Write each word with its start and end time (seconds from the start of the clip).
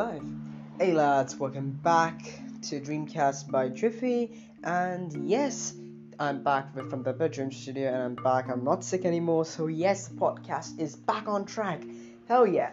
life. 0.00 0.22
Hey 0.78 0.94
lads, 0.94 1.36
welcome 1.36 1.72
back 1.72 2.22
to 2.62 2.80
Dreamcast 2.80 3.50
by 3.50 3.68
Driffy, 3.68 4.30
and 4.64 5.28
yes, 5.28 5.74
I'm 6.18 6.42
back 6.42 6.72
from 6.88 7.02
the 7.02 7.12
bedroom 7.12 7.52
studio, 7.52 7.92
and 7.92 8.02
I'm 8.02 8.14
back. 8.14 8.48
I'm 8.48 8.64
not 8.64 8.82
sick 8.82 9.04
anymore, 9.04 9.44
so 9.44 9.66
yes, 9.66 10.08
the 10.08 10.14
podcast 10.14 10.80
is 10.80 10.96
back 10.96 11.28
on 11.28 11.44
track. 11.44 11.82
Hell 12.28 12.46
yeah! 12.46 12.70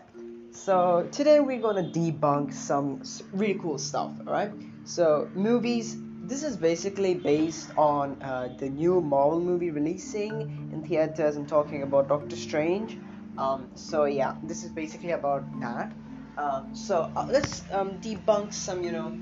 So 0.51 1.09
today 1.11 1.41
we're 1.41 1.59
gonna 1.59 1.91
debunk 1.91 2.53
some 2.53 3.03
really 3.33 3.59
cool 3.59 3.77
stuff. 3.77 4.11
All 4.25 4.31
right. 4.31 4.51
So 4.85 5.29
movies. 5.35 5.97
This 6.23 6.43
is 6.43 6.55
basically 6.55 7.13
based 7.13 7.71
on 7.77 8.21
uh, 8.21 8.55
the 8.57 8.69
new 8.69 9.01
Marvel 9.01 9.41
movie 9.41 9.71
releasing 9.71 10.41
in 10.71 10.81
theaters. 10.87 11.35
I'm 11.35 11.45
talking 11.45 11.83
about 11.83 12.07
Doctor 12.07 12.37
Strange. 12.37 12.97
Um, 13.37 13.69
so 13.75 14.05
yeah, 14.05 14.35
this 14.43 14.63
is 14.63 14.71
basically 14.71 15.11
about 15.11 15.43
that. 15.59 15.91
Um, 16.37 16.75
so 16.75 17.11
uh, 17.15 17.25
let's 17.29 17.63
um, 17.71 17.99
debunk 17.99 18.53
some, 18.53 18.83
you 18.83 18.91
know, 18.91 19.17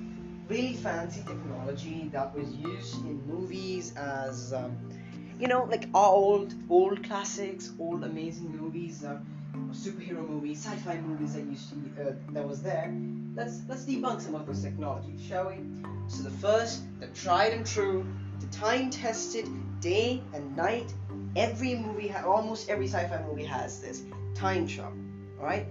really 0.48 0.76
fancy 0.76 1.24
technology 1.26 2.10
that 2.12 2.36
was 2.36 2.54
used 2.56 3.06
in 3.06 3.26
movies 3.26 3.96
as, 3.96 4.54
um, 4.54 4.78
you 5.40 5.48
know, 5.48 5.64
like 5.64 5.88
old, 5.94 6.54
old 6.70 7.04
classics, 7.04 7.72
old 7.80 8.04
amazing 8.04 8.56
movies, 8.58 9.04
uh, 9.06 9.20
superhero 9.72 10.28
movies, 10.28 10.66
sci-fi 10.66 10.98
movies 10.98 11.34
that 11.34 11.44
used 11.46 11.70
to 11.70 11.76
uh, 12.02 12.14
that 12.32 12.48
was 12.48 12.62
there. 12.62 12.94
Let's 13.34 13.62
let's 13.68 13.86
debunk 13.86 14.22
some 14.22 14.36
of 14.36 14.46
those 14.46 14.62
technologies, 14.62 15.22
shall 15.22 15.48
we? 15.50 15.58
So 16.08 16.24
the 16.24 16.30
first, 16.30 16.84
the 17.00 17.08
tried 17.08 17.54
and 17.54 17.66
true, 17.66 18.06
the 18.40 18.48
time-tested, 18.48 19.48
day 19.82 20.22
and 20.34 20.56
night. 20.56 20.94
Every 21.36 21.76
movie, 21.76 22.08
ha- 22.08 22.26
almost 22.26 22.70
every 22.70 22.88
sci-fi 22.88 23.22
movie 23.28 23.44
has 23.44 23.82
this 23.82 24.04
time 24.34 24.68
travel. 24.68 24.98
All 25.40 25.46
right, 25.46 25.68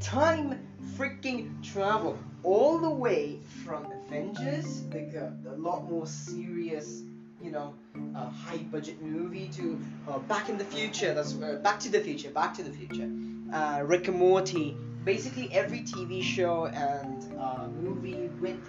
time 0.00 0.58
freaking 1.00 1.48
travel 1.62 2.18
all 2.42 2.76
the 2.76 2.90
way 2.90 3.38
from 3.64 3.90
Avengers, 3.90 4.82
like 4.92 5.14
a, 5.14 5.32
a 5.48 5.56
lot 5.56 5.90
more 5.90 6.06
serious, 6.06 7.02
you 7.42 7.50
know, 7.50 7.72
uh, 8.14 8.28
high 8.28 8.58
budget 8.70 9.00
movie 9.00 9.48
to 9.48 9.80
uh, 10.06 10.18
Back 10.18 10.50
in 10.50 10.58
the 10.58 10.64
Future. 10.64 11.14
That's 11.14 11.34
uh, 11.40 11.58
Back 11.62 11.80
to 11.80 11.88
the 11.88 12.00
Future. 12.00 12.28
Back 12.28 12.52
to 12.56 12.62
the 12.62 12.70
Future. 12.70 13.10
Uh, 13.50 13.82
Rick 13.86 14.08
and 14.08 14.18
Morty. 14.18 14.76
Basically 15.02 15.50
every 15.54 15.80
TV 15.80 16.22
show 16.22 16.66
and 16.66 17.34
uh, 17.40 17.66
movie 17.80 18.28
with 18.38 18.60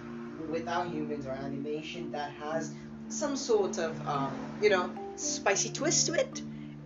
without 0.48 0.88
humans 0.88 1.26
or 1.26 1.32
animation 1.32 2.10
that 2.12 2.30
has 2.30 2.72
some 3.08 3.36
sort 3.36 3.76
of 3.76 4.08
um, 4.08 4.32
you 4.62 4.70
know 4.70 4.90
spicy 5.16 5.68
twist 5.68 6.06
to 6.06 6.14
it 6.14 6.40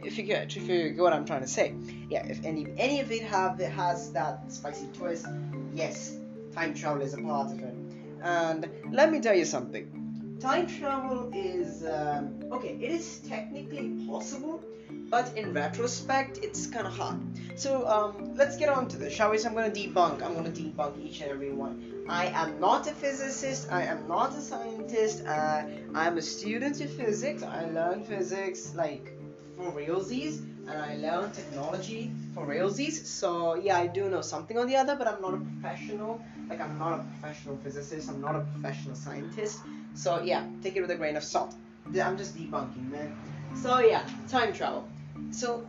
if 0.04 0.18
you 0.18 0.24
get 0.24 0.56
if 0.56 0.68
you 0.68 0.90
get 0.90 1.02
what 1.02 1.12
I'm 1.12 1.24
trying 1.24 1.42
to 1.42 1.48
say. 1.48 1.74
Yeah, 2.10 2.26
if 2.26 2.44
any 2.44 2.66
any 2.76 3.00
of 3.00 3.10
it 3.10 3.22
have 3.22 3.60
it 3.60 3.70
has 3.72 4.12
that 4.12 4.52
spicy 4.52 4.88
twist, 4.92 5.26
yes, 5.74 6.16
time 6.54 6.74
travel 6.74 7.02
is 7.02 7.14
a 7.14 7.18
part 7.18 7.52
of 7.52 7.60
it. 7.60 7.74
And 8.22 8.68
let 8.92 9.10
me 9.12 9.20
tell 9.20 9.34
you 9.34 9.44
something. 9.44 10.38
Time 10.40 10.66
travel 10.66 11.30
is 11.34 11.84
um, 11.86 12.38
okay. 12.52 12.76
It 12.80 12.90
is 12.90 13.20
technically 13.20 14.06
possible, 14.06 14.62
but 15.08 15.34
in 15.36 15.54
retrospect, 15.54 16.40
it's 16.42 16.66
kind 16.66 16.86
of 16.86 16.94
hard. 16.94 17.18
So 17.58 17.88
um, 17.88 18.34
let's 18.36 18.56
get 18.56 18.68
on 18.68 18.86
to 18.88 18.98
this, 18.98 19.14
shall 19.14 19.30
we? 19.30 19.38
So 19.38 19.48
I'm 19.48 19.54
going 19.54 19.72
to 19.72 19.80
debunk. 19.80 20.22
I'm 20.22 20.34
going 20.34 20.52
to 20.52 20.62
debunk 20.62 21.02
each 21.02 21.22
and 21.22 21.30
every 21.30 21.52
one. 21.52 22.04
I 22.08 22.26
am 22.26 22.60
not 22.60 22.86
a 22.86 22.92
physicist. 22.92 23.72
I 23.72 23.84
am 23.84 24.06
not 24.06 24.36
a 24.36 24.40
scientist. 24.40 25.24
Uh, 25.26 25.62
I'm 25.94 26.18
a 26.18 26.22
student 26.22 26.80
of 26.82 26.90
physics. 26.90 27.42
I 27.42 27.64
learn 27.70 28.04
physics 28.04 28.74
like 28.74 29.15
for 29.56 29.72
realsies 29.72 30.38
and 30.68 30.78
I 30.78 30.96
learned 30.96 31.34
technology 31.34 32.12
for 32.34 32.46
realsies. 32.46 33.06
So 33.06 33.54
yeah, 33.54 33.78
I 33.78 33.86
do 33.86 34.08
know 34.08 34.20
something 34.20 34.58
on 34.58 34.66
the 34.66 34.76
other, 34.76 34.96
but 34.96 35.06
I'm 35.06 35.22
not 35.22 35.34
a 35.34 35.38
professional. 35.38 36.20
Like 36.48 36.60
I'm 36.60 36.78
not 36.78 37.00
a 37.00 37.04
professional 37.04 37.56
physicist. 37.58 38.08
I'm 38.08 38.20
not 38.20 38.36
a 38.36 38.40
professional 38.40 38.94
scientist. 38.94 39.60
So 39.94 40.20
yeah, 40.20 40.44
take 40.62 40.76
it 40.76 40.80
with 40.80 40.90
a 40.90 40.96
grain 40.96 41.16
of 41.16 41.24
salt. 41.24 41.54
I'm 41.86 42.18
just 42.18 42.36
debunking, 42.36 42.90
man. 42.90 43.16
So 43.54 43.78
yeah, 43.78 44.04
time 44.28 44.52
travel. 44.52 44.88
So 45.30 45.66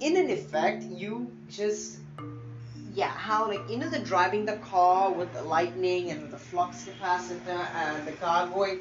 in 0.00 0.16
an 0.16 0.30
effect, 0.30 0.84
you 0.84 1.30
just 1.48 1.98
yeah, 2.94 3.08
how 3.08 3.48
like 3.48 3.68
you 3.68 3.76
know 3.76 3.88
the 3.88 3.98
driving 3.98 4.46
the 4.46 4.56
car 4.56 5.12
with 5.12 5.32
the 5.32 5.42
lightning 5.42 6.10
and 6.10 6.30
the 6.30 6.38
flux 6.38 6.88
capacitor 6.88 7.66
and 7.74 8.06
the 8.06 8.12
car 8.12 8.46
going 8.48 8.80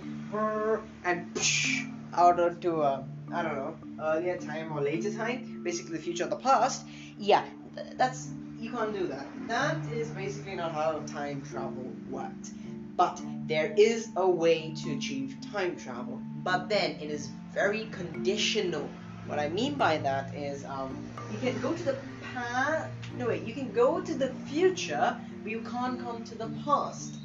and 1.04 1.34
psh, 1.34 1.92
out 2.14 2.40
onto 2.40 2.82
a 2.82 3.04
I 3.34 3.44
don't 3.44 3.56
know, 3.56 3.76
earlier 4.02 4.38
time 4.38 4.72
or 4.72 4.82
later 4.82 5.14
time, 5.14 5.62
basically 5.64 5.98
the 5.98 6.04
future 6.04 6.26
or 6.26 6.30
the 6.30 6.38
past, 6.38 6.86
yeah, 7.18 7.44
th- 7.76 7.88
that's 7.98 8.30
you 8.60 8.72
can't 8.72 8.94
do 8.94 9.08
that. 9.08 9.28
That 9.48 9.78
is 9.92 10.10
basically 10.10 10.56
not 10.56 10.72
how 10.72 11.00
time 11.06 11.44
travel 11.44 11.94
works. 12.10 12.52
But 12.96 13.22
there 13.46 13.74
is 13.78 14.10
a 14.16 14.28
way 14.28 14.74
to 14.84 14.94
achieve 14.94 15.36
time 15.52 15.76
travel, 15.76 16.20
but 16.44 16.68
then 16.68 16.92
it 17.00 17.12
is 17.12 17.30
very 17.54 17.86
conditional. 17.92 18.90
What 19.28 19.40
I 19.40 19.50
mean 19.50 19.76
by 19.76 19.98
that 19.98 20.34
is, 20.34 20.66
um, 20.66 21.08
you 21.32 21.38
can 21.38 21.62
go 21.62 21.74
to 21.74 21.84
the 21.84 21.98
past. 22.34 22.90
No 23.18 23.28
wait, 23.28 23.44
you 23.44 23.54
can 23.54 23.72
go 23.72 24.02
to 24.02 24.16
the 24.16 24.30
future, 24.50 25.16
but 25.44 25.52
you 25.52 25.62
can't 25.62 26.02
come 26.02 26.24
to 26.24 26.36
the 26.36 26.50
past. 26.66 27.20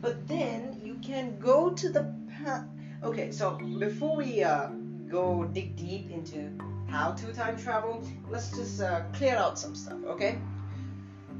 But 0.00 0.26
then 0.26 0.80
you 0.82 0.94
can 1.02 1.38
go 1.38 1.70
to 1.70 1.88
the 1.90 2.14
past. 2.38 2.64
Okay, 3.02 3.32
so 3.32 3.58
before 3.78 4.16
we 4.16 4.42
uh, 4.42 4.68
go 5.10 5.44
dig 5.44 5.76
deep 5.76 6.10
into 6.10 6.50
how 6.88 7.12
to 7.12 7.32
time 7.32 7.56
travel, 7.56 8.02
let's 8.28 8.50
just 8.50 8.80
uh, 8.80 9.02
clear 9.12 9.36
out 9.36 9.58
some 9.58 9.74
stuff, 9.74 9.98
okay? 10.06 10.38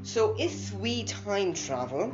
So 0.03 0.35
if 0.37 0.73
we 0.73 1.03
time 1.03 1.53
travel, 1.53 2.13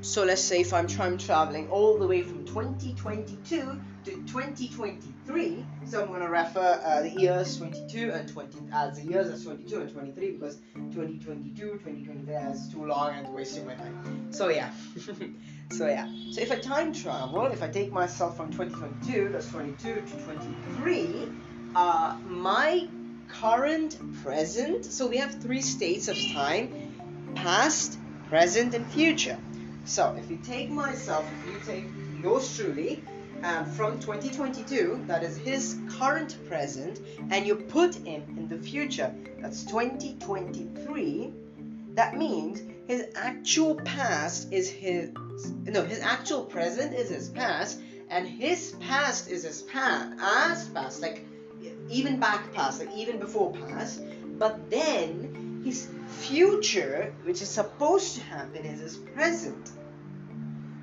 so 0.00 0.24
let's 0.24 0.42
say 0.42 0.60
if 0.60 0.72
I'm 0.72 0.86
time 0.86 1.18
traveling 1.18 1.68
all 1.68 1.98
the 1.98 2.06
way 2.06 2.22
from 2.22 2.44
2022 2.46 3.80
to 4.04 4.10
2023, 4.10 5.66
so 5.84 6.02
I'm 6.02 6.08
going 6.08 6.20
to 6.20 6.28
refer 6.28 6.80
uh, 6.82 7.02
the 7.02 7.10
years 7.10 7.58
22 7.58 8.12
and 8.12 8.28
20 8.28 8.58
as 8.72 8.96
the 8.98 9.10
years 9.10 9.28
as 9.28 9.44
22 9.44 9.80
and 9.80 9.92
23 9.92 10.30
because 10.32 10.56
2022, 10.74 11.54
2023 11.54 12.34
is 12.34 12.68
too 12.72 12.86
long 12.86 13.14
and 13.14 13.28
wasting 13.34 13.66
my 13.66 13.74
time. 13.74 14.32
So 14.32 14.48
yeah. 14.48 14.70
so 15.70 15.86
yeah. 15.86 16.08
So 16.30 16.40
if 16.40 16.52
I 16.52 16.56
time 16.56 16.92
travel, 16.92 17.46
if 17.46 17.62
I 17.62 17.68
take 17.68 17.92
myself 17.92 18.36
from 18.36 18.50
2022, 18.52 19.30
that's 19.30 19.48
22 19.48 19.94
to 19.94 20.24
23, 20.24 21.28
uh, 21.74 22.16
my 22.26 22.88
current 23.28 23.98
present, 24.22 24.84
so 24.84 25.06
we 25.06 25.16
have 25.18 25.40
three 25.40 25.62
states 25.62 26.08
of 26.08 26.16
time 26.32 27.32
past, 27.34 27.98
present, 28.28 28.74
and 28.74 28.86
future. 28.86 29.38
So 29.84 30.16
if 30.18 30.30
you 30.30 30.38
take 30.38 30.70
myself, 30.70 31.24
if 31.44 31.54
you 31.54 31.60
take 31.64 31.84
yours 32.22 32.56
truly, 32.56 33.02
um, 33.42 33.64
from 33.64 33.98
2022, 34.00 35.04
that 35.06 35.22
is 35.22 35.36
his 35.38 35.78
current 35.98 36.36
present, 36.46 37.00
and 37.30 37.46
you 37.46 37.56
put 37.56 37.94
him 37.94 38.22
in 38.36 38.48
the 38.48 38.58
future, 38.58 39.14
that's 39.38 39.64
2023, 39.64 41.32
that 41.94 42.16
means 42.16 42.62
his 42.86 43.06
actual 43.14 43.76
past 43.76 44.52
is 44.52 44.68
his, 44.68 45.10
no, 45.48 45.84
his 45.84 46.00
actual 46.00 46.44
present 46.44 46.94
is 46.94 47.08
his 47.10 47.28
past, 47.28 47.80
and 48.08 48.26
his 48.26 48.74
past 48.80 49.30
is 49.30 49.44
his 49.44 49.62
past, 49.62 50.12
as 50.20 50.68
past, 50.70 51.00
like 51.00 51.26
even 51.88 52.18
back 52.18 52.52
past, 52.52 52.80
like 52.80 52.94
even 52.96 53.18
before 53.18 53.52
past, 53.52 54.02
but 54.38 54.70
then 54.70 55.62
his 55.64 55.88
future, 56.08 57.14
which 57.24 57.42
is 57.42 57.48
supposed 57.48 58.16
to 58.16 58.22
happen, 58.22 58.64
is 58.64 58.80
his 58.80 58.96
present. 58.96 59.70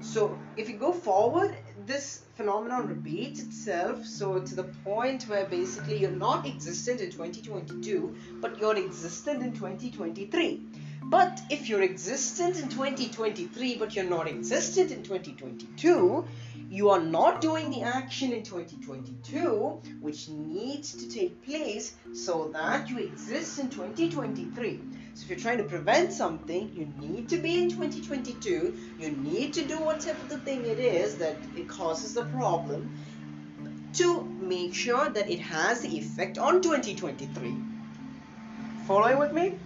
So 0.01 0.37
if 0.55 0.69
you 0.69 0.77
go 0.77 0.93
forward, 0.93 1.55
this 1.85 2.23
phenomenon 2.35 2.87
repeats 2.87 3.41
itself. 3.41 4.05
So 4.05 4.39
to 4.39 4.55
the 4.55 4.65
point 4.85 5.23
where 5.23 5.45
basically 5.45 5.97
you're 5.97 6.11
not 6.11 6.45
existent 6.45 7.01
in 7.01 7.11
2022, 7.11 8.15
but 8.39 8.59
you're 8.59 8.77
existent 8.77 9.41
in 9.41 9.53
2023. 9.53 10.61
But 11.09 11.41
if 11.49 11.69
you're 11.69 11.83
existent 11.83 12.59
in 12.59 12.67
2023, 12.67 13.77
but 13.77 13.95
you're 13.95 14.03
not 14.03 14.27
existent 14.27 14.91
in 14.91 15.03
2022, 15.03 16.25
you 16.69 16.89
are 16.89 16.99
not 16.99 17.39
doing 17.39 17.69
the 17.71 17.83
action 17.83 18.33
in 18.33 18.43
2022, 18.43 19.81
which 20.01 20.27
needs 20.27 20.91
to 20.95 21.09
take 21.09 21.45
place 21.45 21.93
so 22.13 22.49
that 22.51 22.89
you 22.89 22.97
exist 22.97 23.57
in 23.57 23.69
2023. 23.69 24.81
So 25.13 25.23
if 25.23 25.29
you're 25.29 25.39
trying 25.39 25.59
to 25.59 25.63
prevent 25.63 26.11
something, 26.11 26.73
you 26.75 26.91
need 26.99 27.29
to 27.29 27.37
be 27.37 27.63
in 27.63 27.69
2022. 27.69 28.77
You 28.99 29.11
need 29.11 29.53
to 29.53 29.63
do 29.63 29.77
whatever 29.77 30.19
the 30.27 30.39
thing 30.39 30.65
it 30.65 30.79
is 30.79 31.15
that 31.19 31.37
it 31.55 31.69
causes 31.69 32.15
the 32.15 32.25
problem 32.25 32.91
to 33.93 34.23
make 34.41 34.73
sure 34.73 35.07
that 35.07 35.29
it 35.29 35.39
has 35.39 35.79
the 35.79 35.97
effect 35.97 36.37
on 36.37 36.61
2023. 36.61 37.55
Following 38.85 39.19
with 39.19 39.31
me? 39.31 39.57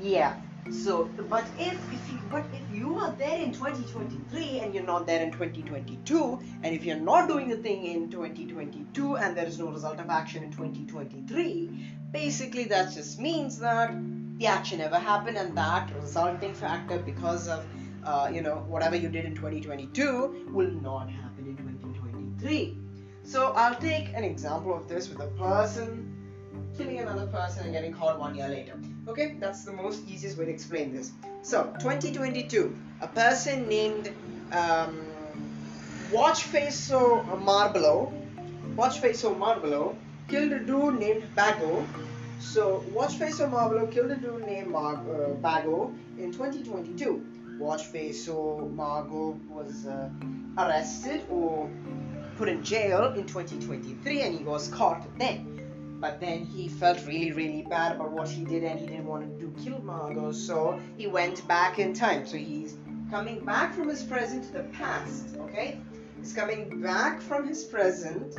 Yeah. 0.00 0.34
So, 0.70 1.10
but 1.28 1.44
if, 1.58 1.74
if 1.92 2.12
you 2.12 2.18
but 2.30 2.44
if 2.52 2.76
you 2.76 2.96
are 2.96 3.12
there 3.12 3.38
in 3.38 3.52
2023 3.52 4.60
and 4.60 4.74
you're 4.74 4.84
not 4.84 5.06
there 5.06 5.22
in 5.22 5.32
2022, 5.32 6.40
and 6.62 6.74
if 6.74 6.84
you're 6.84 6.96
not 6.96 7.26
doing 7.26 7.48
the 7.48 7.56
thing 7.56 7.86
in 7.86 8.10
2022 8.10 9.16
and 9.16 9.36
there 9.36 9.46
is 9.46 9.58
no 9.58 9.70
result 9.70 9.98
of 9.98 10.10
action 10.10 10.42
in 10.42 10.50
2023, 10.50 11.94
basically 12.12 12.64
that 12.64 12.92
just 12.92 13.18
means 13.18 13.58
that 13.58 13.94
the 14.38 14.46
action 14.46 14.78
never 14.78 14.98
happened 14.98 15.38
and 15.38 15.56
that 15.56 15.90
resulting 16.00 16.54
factor 16.54 16.98
because 16.98 17.48
of 17.48 17.64
uh, 18.04 18.30
you 18.32 18.40
know, 18.40 18.64
whatever 18.68 18.96
you 18.96 19.08
did 19.08 19.24
in 19.24 19.34
2022 19.34 20.46
will 20.50 20.70
not 20.70 21.10
happen 21.10 21.46
in 21.46 21.56
2023. 21.56 22.78
So 23.22 23.52
I'll 23.52 23.74
take 23.74 24.08
an 24.14 24.24
example 24.24 24.74
of 24.74 24.88
this 24.88 25.08
with 25.08 25.20
a 25.20 25.26
person 25.38 26.14
killing 26.76 27.00
another 27.00 27.26
person 27.26 27.64
and 27.64 27.72
getting 27.72 27.92
caught 27.92 28.18
one 28.18 28.34
year 28.34 28.48
later. 28.48 28.78
Okay, 29.08 29.36
that's 29.40 29.64
the 29.64 29.72
most 29.72 30.06
easiest 30.06 30.36
way 30.36 30.44
to 30.44 30.50
explain 30.50 30.92
this. 30.94 31.12
So 31.42 31.72
2022, 31.80 32.76
a 33.00 33.08
person 33.08 33.66
named 33.66 34.12
um, 34.52 35.00
Watchface 36.12 36.90
Marbleau, 37.42 38.12
Watchface 38.76 39.24
Marbleau 39.38 39.96
killed 40.28 40.52
a 40.52 40.60
dude 40.60 41.00
named 41.00 41.24
Bago. 41.34 41.86
So 42.38 42.84
Watchface 42.94 43.50
Marbleau 43.50 43.86
killed 43.86 44.10
a 44.10 44.16
dude 44.16 44.44
named 44.44 44.68
Mar- 44.68 44.96
uh, 44.96 45.34
Bago 45.40 45.94
in 46.18 46.30
2022. 46.30 47.24
Watchface 47.58 48.28
Margot 48.74 49.40
was 49.48 49.86
uh, 49.86 50.10
arrested 50.58 51.24
or 51.30 51.70
put 52.36 52.48
in 52.50 52.62
jail 52.62 53.14
in 53.14 53.26
2023 53.26 54.20
and 54.20 54.38
he 54.38 54.44
was 54.44 54.68
caught 54.68 55.02
then. 55.18 55.57
But 56.00 56.20
then 56.20 56.44
he 56.44 56.68
felt 56.68 57.04
really, 57.06 57.32
really 57.32 57.62
bad 57.68 57.96
about 57.96 58.12
what 58.12 58.28
he 58.28 58.44
did 58.44 58.62
and 58.62 58.78
he 58.78 58.86
didn't 58.86 59.06
want 59.06 59.22
to 59.24 59.46
do 59.46 59.52
kill 59.62 59.80
Margot, 59.82 60.32
so 60.32 60.80
he 60.96 61.06
went 61.06 61.46
back 61.48 61.78
in 61.78 61.92
time. 61.92 62.24
So 62.26 62.36
he's 62.36 62.76
coming 63.10 63.44
back 63.44 63.74
from 63.74 63.88
his 63.88 64.02
present 64.02 64.44
to 64.44 64.52
the 64.52 64.64
past, 64.64 65.36
okay? 65.40 65.78
He's 66.18 66.32
coming 66.32 66.80
back 66.80 67.20
from 67.20 67.46
his 67.46 67.64
present, 67.64 68.36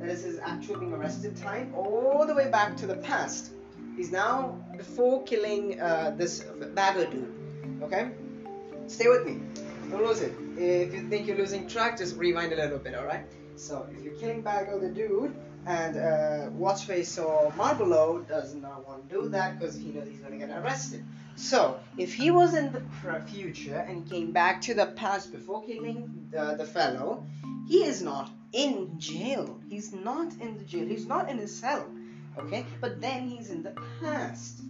that 0.00 0.08
is 0.08 0.24
his 0.24 0.38
actual 0.40 0.78
being 0.78 0.92
arrested 0.92 1.36
time, 1.36 1.72
all 1.74 2.24
the 2.26 2.34
way 2.34 2.50
back 2.50 2.76
to 2.78 2.86
the 2.86 2.96
past. 2.96 3.52
He's 3.96 4.10
now 4.10 4.64
before 4.76 5.22
killing 5.24 5.80
uh, 5.80 6.14
this 6.16 6.40
bagger 6.74 7.06
dude, 7.06 7.34
okay? 7.82 8.10
Stay 8.86 9.08
with 9.08 9.26
me. 9.26 9.40
Don't 9.90 10.04
lose 10.04 10.20
it. 10.20 10.32
If 10.56 10.94
you 10.94 11.08
think 11.08 11.26
you're 11.26 11.36
losing 11.36 11.68
track, 11.68 11.98
just 11.98 12.16
rewind 12.16 12.52
a 12.52 12.56
little 12.56 12.78
bit, 12.78 12.94
alright? 12.94 13.24
So 13.56 13.86
if 13.96 14.04
you're 14.04 14.14
killing 14.14 14.40
Bagger 14.40 14.78
the 14.78 14.88
dude, 14.88 15.34
and 15.68 15.96
uh, 15.98 16.50
Watchface 16.56 17.22
or 17.22 17.52
Marbleau 17.54 18.20
does 18.26 18.54
not 18.54 18.88
want 18.88 19.06
to 19.06 19.14
do 19.14 19.28
that 19.28 19.58
because 19.58 19.76
he 19.76 19.90
knows 19.90 20.08
he's 20.08 20.20
going 20.20 20.32
to 20.32 20.46
get 20.46 20.56
arrested. 20.58 21.04
So 21.36 21.78
if 21.98 22.14
he 22.14 22.30
was 22.30 22.54
in 22.54 22.72
the 22.72 22.82
future 23.26 23.84
and 23.86 24.08
came 24.08 24.32
back 24.32 24.62
to 24.62 24.74
the 24.74 24.86
past 24.86 25.30
before 25.30 25.62
killing 25.64 26.28
the, 26.30 26.54
the 26.56 26.64
fellow, 26.64 27.26
he 27.68 27.84
is 27.84 28.00
not 28.00 28.30
in 28.54 28.98
jail. 28.98 29.60
He's 29.68 29.92
not 29.92 30.32
in 30.40 30.56
the 30.56 30.64
jail. 30.64 30.86
He's 30.86 31.06
not 31.06 31.28
in 31.28 31.36
his 31.36 31.54
cell. 31.54 31.86
Okay? 32.38 32.64
But 32.80 33.02
then 33.02 33.28
he's 33.28 33.50
in 33.50 33.62
the 33.62 33.74
past 34.00 34.62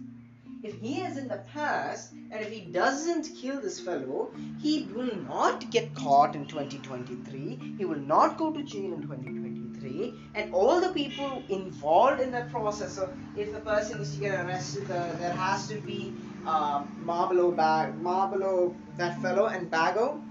if 0.61 0.79
he 0.81 0.99
is 1.01 1.17
in 1.17 1.27
the 1.27 1.41
past 1.53 2.11
and 2.11 2.41
if 2.41 2.51
he 2.51 2.59
doesn't 2.59 3.29
kill 3.39 3.61
this 3.61 3.79
fellow, 3.79 4.31
he 4.61 4.83
will 4.93 5.15
not 5.27 5.69
get 5.71 5.95
caught 5.95 6.35
in 6.35 6.45
2023. 6.45 7.75
He 7.77 7.85
will 7.85 7.99
not 7.99 8.37
go 8.37 8.51
to 8.51 8.61
jail 8.63 8.93
in 8.93 9.01
2023. 9.01 9.48
And 9.83 10.53
all 10.53 10.81
the 10.81 10.89
people 10.89 11.43
involved 11.49 12.21
in 12.21 12.31
that 12.31 12.49
process, 12.51 12.95
so 12.95 13.11
if 13.35 13.53
the 13.53 13.59
person 13.59 14.01
is 14.01 14.13
to 14.15 14.19
get 14.19 14.45
arrested, 14.45 14.87
there 14.87 15.33
has 15.33 15.67
to 15.67 15.75
be 15.81 16.13
uh, 16.45 16.83
Bag, 16.83 18.01
Marbleau, 18.01 18.75
that 18.97 19.21
fellow, 19.21 19.47
and 19.47 19.69
Bago 19.71 20.21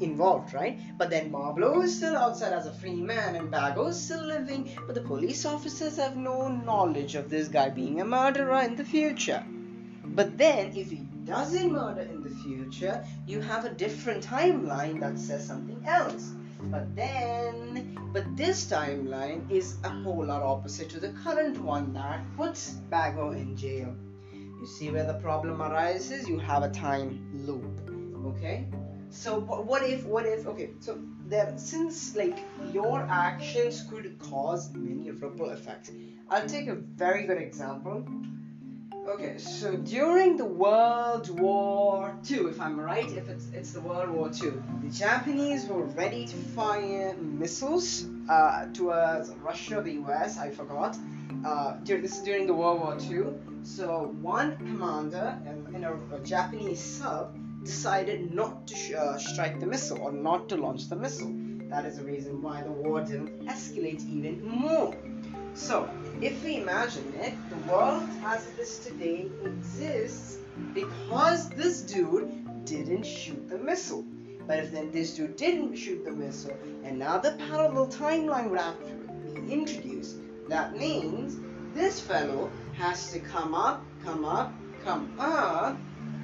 involved, 0.00 0.52
right? 0.52 0.78
But 0.98 1.10
then 1.10 1.30
Marbleau 1.30 1.82
is 1.82 1.96
still 1.96 2.16
outside 2.16 2.52
as 2.52 2.66
a 2.66 2.72
free 2.72 3.00
man 3.00 3.36
and 3.36 3.50
Bago 3.50 3.88
is 3.88 4.00
still 4.00 4.24
living, 4.24 4.70
but 4.86 4.94
the 4.94 5.00
police 5.00 5.46
officers 5.46 5.96
have 5.96 6.16
no 6.16 6.48
knowledge 6.48 7.14
of 7.14 7.30
this 7.30 7.48
guy 7.48 7.70
being 7.70 8.00
a 8.00 8.04
murderer 8.04 8.60
in 8.60 8.76
the 8.76 8.84
future. 8.84 9.44
But 10.04 10.38
then, 10.38 10.72
if 10.76 10.90
he 10.90 11.00
doesn't 11.24 11.72
murder 11.72 12.02
in 12.02 12.22
the 12.22 12.30
future, 12.30 13.04
you 13.26 13.40
have 13.40 13.64
a 13.64 13.70
different 13.70 14.24
timeline 14.24 15.00
that 15.00 15.18
says 15.18 15.46
something 15.46 15.82
else. 15.86 16.32
But 16.60 16.94
then, 16.96 17.95
but 18.16 18.34
this 18.34 18.64
timeline 18.64 19.40
is 19.50 19.76
a 19.84 19.90
hmm. 19.90 20.02
polar 20.02 20.42
opposite 20.42 20.88
to 20.88 20.98
the 20.98 21.10
current 21.22 21.58
one 21.60 21.92
that 21.92 22.20
puts 22.34 22.80
Bago 22.90 23.36
in 23.36 23.54
jail. 23.54 23.94
You 24.32 24.66
see 24.66 24.90
where 24.90 25.04
the 25.04 25.18
problem 25.24 25.60
arises? 25.60 26.26
You 26.26 26.38
have 26.38 26.62
a 26.62 26.70
time 26.70 27.10
loop. 27.46 27.90
Okay? 28.28 28.68
So 29.10 29.40
what 29.40 29.82
if 29.82 30.06
what 30.06 30.24
if 30.24 30.46
okay 30.46 30.70
so 30.80 30.98
there 31.26 31.52
since 31.58 32.16
like 32.16 32.38
your 32.72 33.06
actions 33.10 33.84
could 33.90 34.18
cause 34.18 34.72
many 34.72 35.10
ripple 35.10 35.50
effects. 35.50 35.90
I'll 36.30 36.48
take 36.48 36.68
a 36.68 36.74
very 36.74 37.26
good 37.26 37.38
example 37.38 38.02
Okay, 39.08 39.38
so 39.38 39.76
during 39.76 40.36
the 40.36 40.44
World 40.44 41.30
War 41.38 42.18
II, 42.28 42.46
if 42.46 42.60
I'm 42.60 42.78
right, 42.78 43.08
if 43.12 43.28
it's 43.28 43.46
it's 43.52 43.70
the 43.70 43.80
World 43.80 44.10
War 44.10 44.32
II, 44.34 44.54
the 44.82 44.90
Japanese 44.90 45.64
were 45.66 45.84
ready 45.84 46.26
to 46.26 46.36
fire 46.36 47.14
missiles 47.16 48.06
uh, 48.28 48.66
towards 48.72 49.30
Russia, 49.44 49.80
the 49.80 49.92
US, 50.02 50.38
I 50.38 50.50
forgot. 50.50 50.98
Uh, 51.44 51.76
this 51.84 52.18
is 52.18 52.22
during 52.24 52.48
the 52.48 52.54
World 52.54 52.80
War 52.80 52.98
II. 52.98 53.34
So 53.62 54.12
one 54.20 54.56
commander 54.56 55.38
in, 55.46 55.76
in 55.76 55.84
a, 55.84 55.94
a, 56.12 56.18
Japanese 56.24 56.80
sub 56.80 57.38
decided 57.62 58.34
not 58.34 58.66
to 58.66 58.74
sh- 58.74 58.92
uh, 58.92 59.18
strike 59.18 59.60
the 59.60 59.66
missile 59.66 60.00
or 60.00 60.10
not 60.10 60.48
to 60.48 60.56
launch 60.56 60.88
the 60.88 60.96
missile. 60.96 61.32
That 61.68 61.84
is 61.84 61.98
the 61.98 62.04
reason 62.04 62.42
why 62.42 62.62
the 62.62 62.72
war 62.72 63.02
didn't 63.02 63.46
escalate 63.46 64.04
even 64.08 64.44
more. 64.44 64.96
So, 65.54 65.88
if 66.20 66.42
we 66.44 66.56
imagine 66.56 67.12
it, 67.20 67.34
the 67.50 67.72
world 67.72 68.08
as 68.24 68.46
it 68.46 68.58
is 68.58 68.78
today 68.78 69.26
exists 69.44 70.38
because 70.74 71.48
this 71.50 71.82
dude 71.82 72.64
didn't 72.64 73.04
shoot 73.04 73.48
the 73.48 73.58
missile. 73.58 74.04
But 74.46 74.58
if 74.60 74.72
then 74.72 74.92
this 74.92 75.16
dude 75.16 75.36
didn't 75.36 75.74
shoot 75.76 76.04
the 76.04 76.12
missile, 76.12 76.56
and 76.84 76.98
now 76.98 77.18
the 77.18 77.32
parallel 77.48 77.88
timeline 77.88 78.50
would 78.50 78.60
have 78.60 78.78
to 78.86 79.40
be 79.40 79.52
introduced, 79.52 80.16
that 80.48 80.76
means 80.76 81.38
this 81.74 82.00
fellow 82.00 82.50
has 82.74 83.12
to 83.12 83.18
come 83.18 83.54
up, 83.54 83.82
come 84.04 84.24
up, 84.24 84.52
come 84.84 85.12
up, 85.18 85.76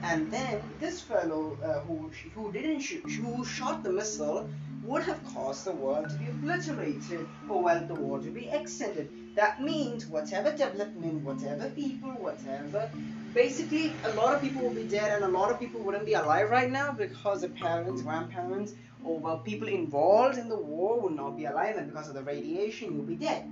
and 0.02 0.30
then 0.30 0.62
this 0.78 1.00
fellow 1.00 1.58
uh, 1.64 1.80
who 1.80 2.10
who 2.34 2.52
didn't 2.52 2.80
shoot, 2.80 3.10
who 3.10 3.44
shot 3.44 3.82
the 3.82 3.90
missile, 3.90 4.48
would 4.82 5.02
have 5.02 5.24
caused 5.32 5.64
the 5.64 5.72
world 5.72 6.08
to 6.10 6.16
be 6.16 6.26
obliterated 6.26 7.26
or 7.48 7.62
well 7.62 7.86
the 7.86 7.94
war 7.94 8.18
to 8.18 8.30
be 8.30 8.48
extended. 8.48 9.08
That 9.36 9.62
means 9.62 10.06
whatever 10.06 10.50
development, 10.50 11.24
whatever 11.24 11.70
people, 11.70 12.10
whatever 12.10 12.90
basically 13.32 13.92
a 14.04 14.12
lot 14.14 14.34
of 14.34 14.42
people 14.42 14.62
will 14.62 14.74
be 14.74 14.84
dead 14.84 15.12
and 15.12 15.24
a 15.24 15.38
lot 15.38 15.50
of 15.50 15.58
people 15.58 15.80
wouldn't 15.80 16.04
be 16.04 16.14
alive 16.14 16.50
right 16.50 16.70
now 16.70 16.92
because 16.92 17.40
the 17.40 17.48
parents, 17.48 18.02
grandparents, 18.02 18.74
or 19.04 19.18
well 19.18 19.38
people 19.38 19.68
involved 19.68 20.38
in 20.38 20.48
the 20.48 20.56
war 20.56 21.00
would 21.00 21.14
not 21.14 21.36
be 21.36 21.46
alive 21.46 21.76
and 21.76 21.90
because 21.90 22.08
of 22.08 22.14
the 22.14 22.22
radiation 22.22 22.94
you'll 22.94 23.04
be 23.04 23.16
dead. 23.16 23.48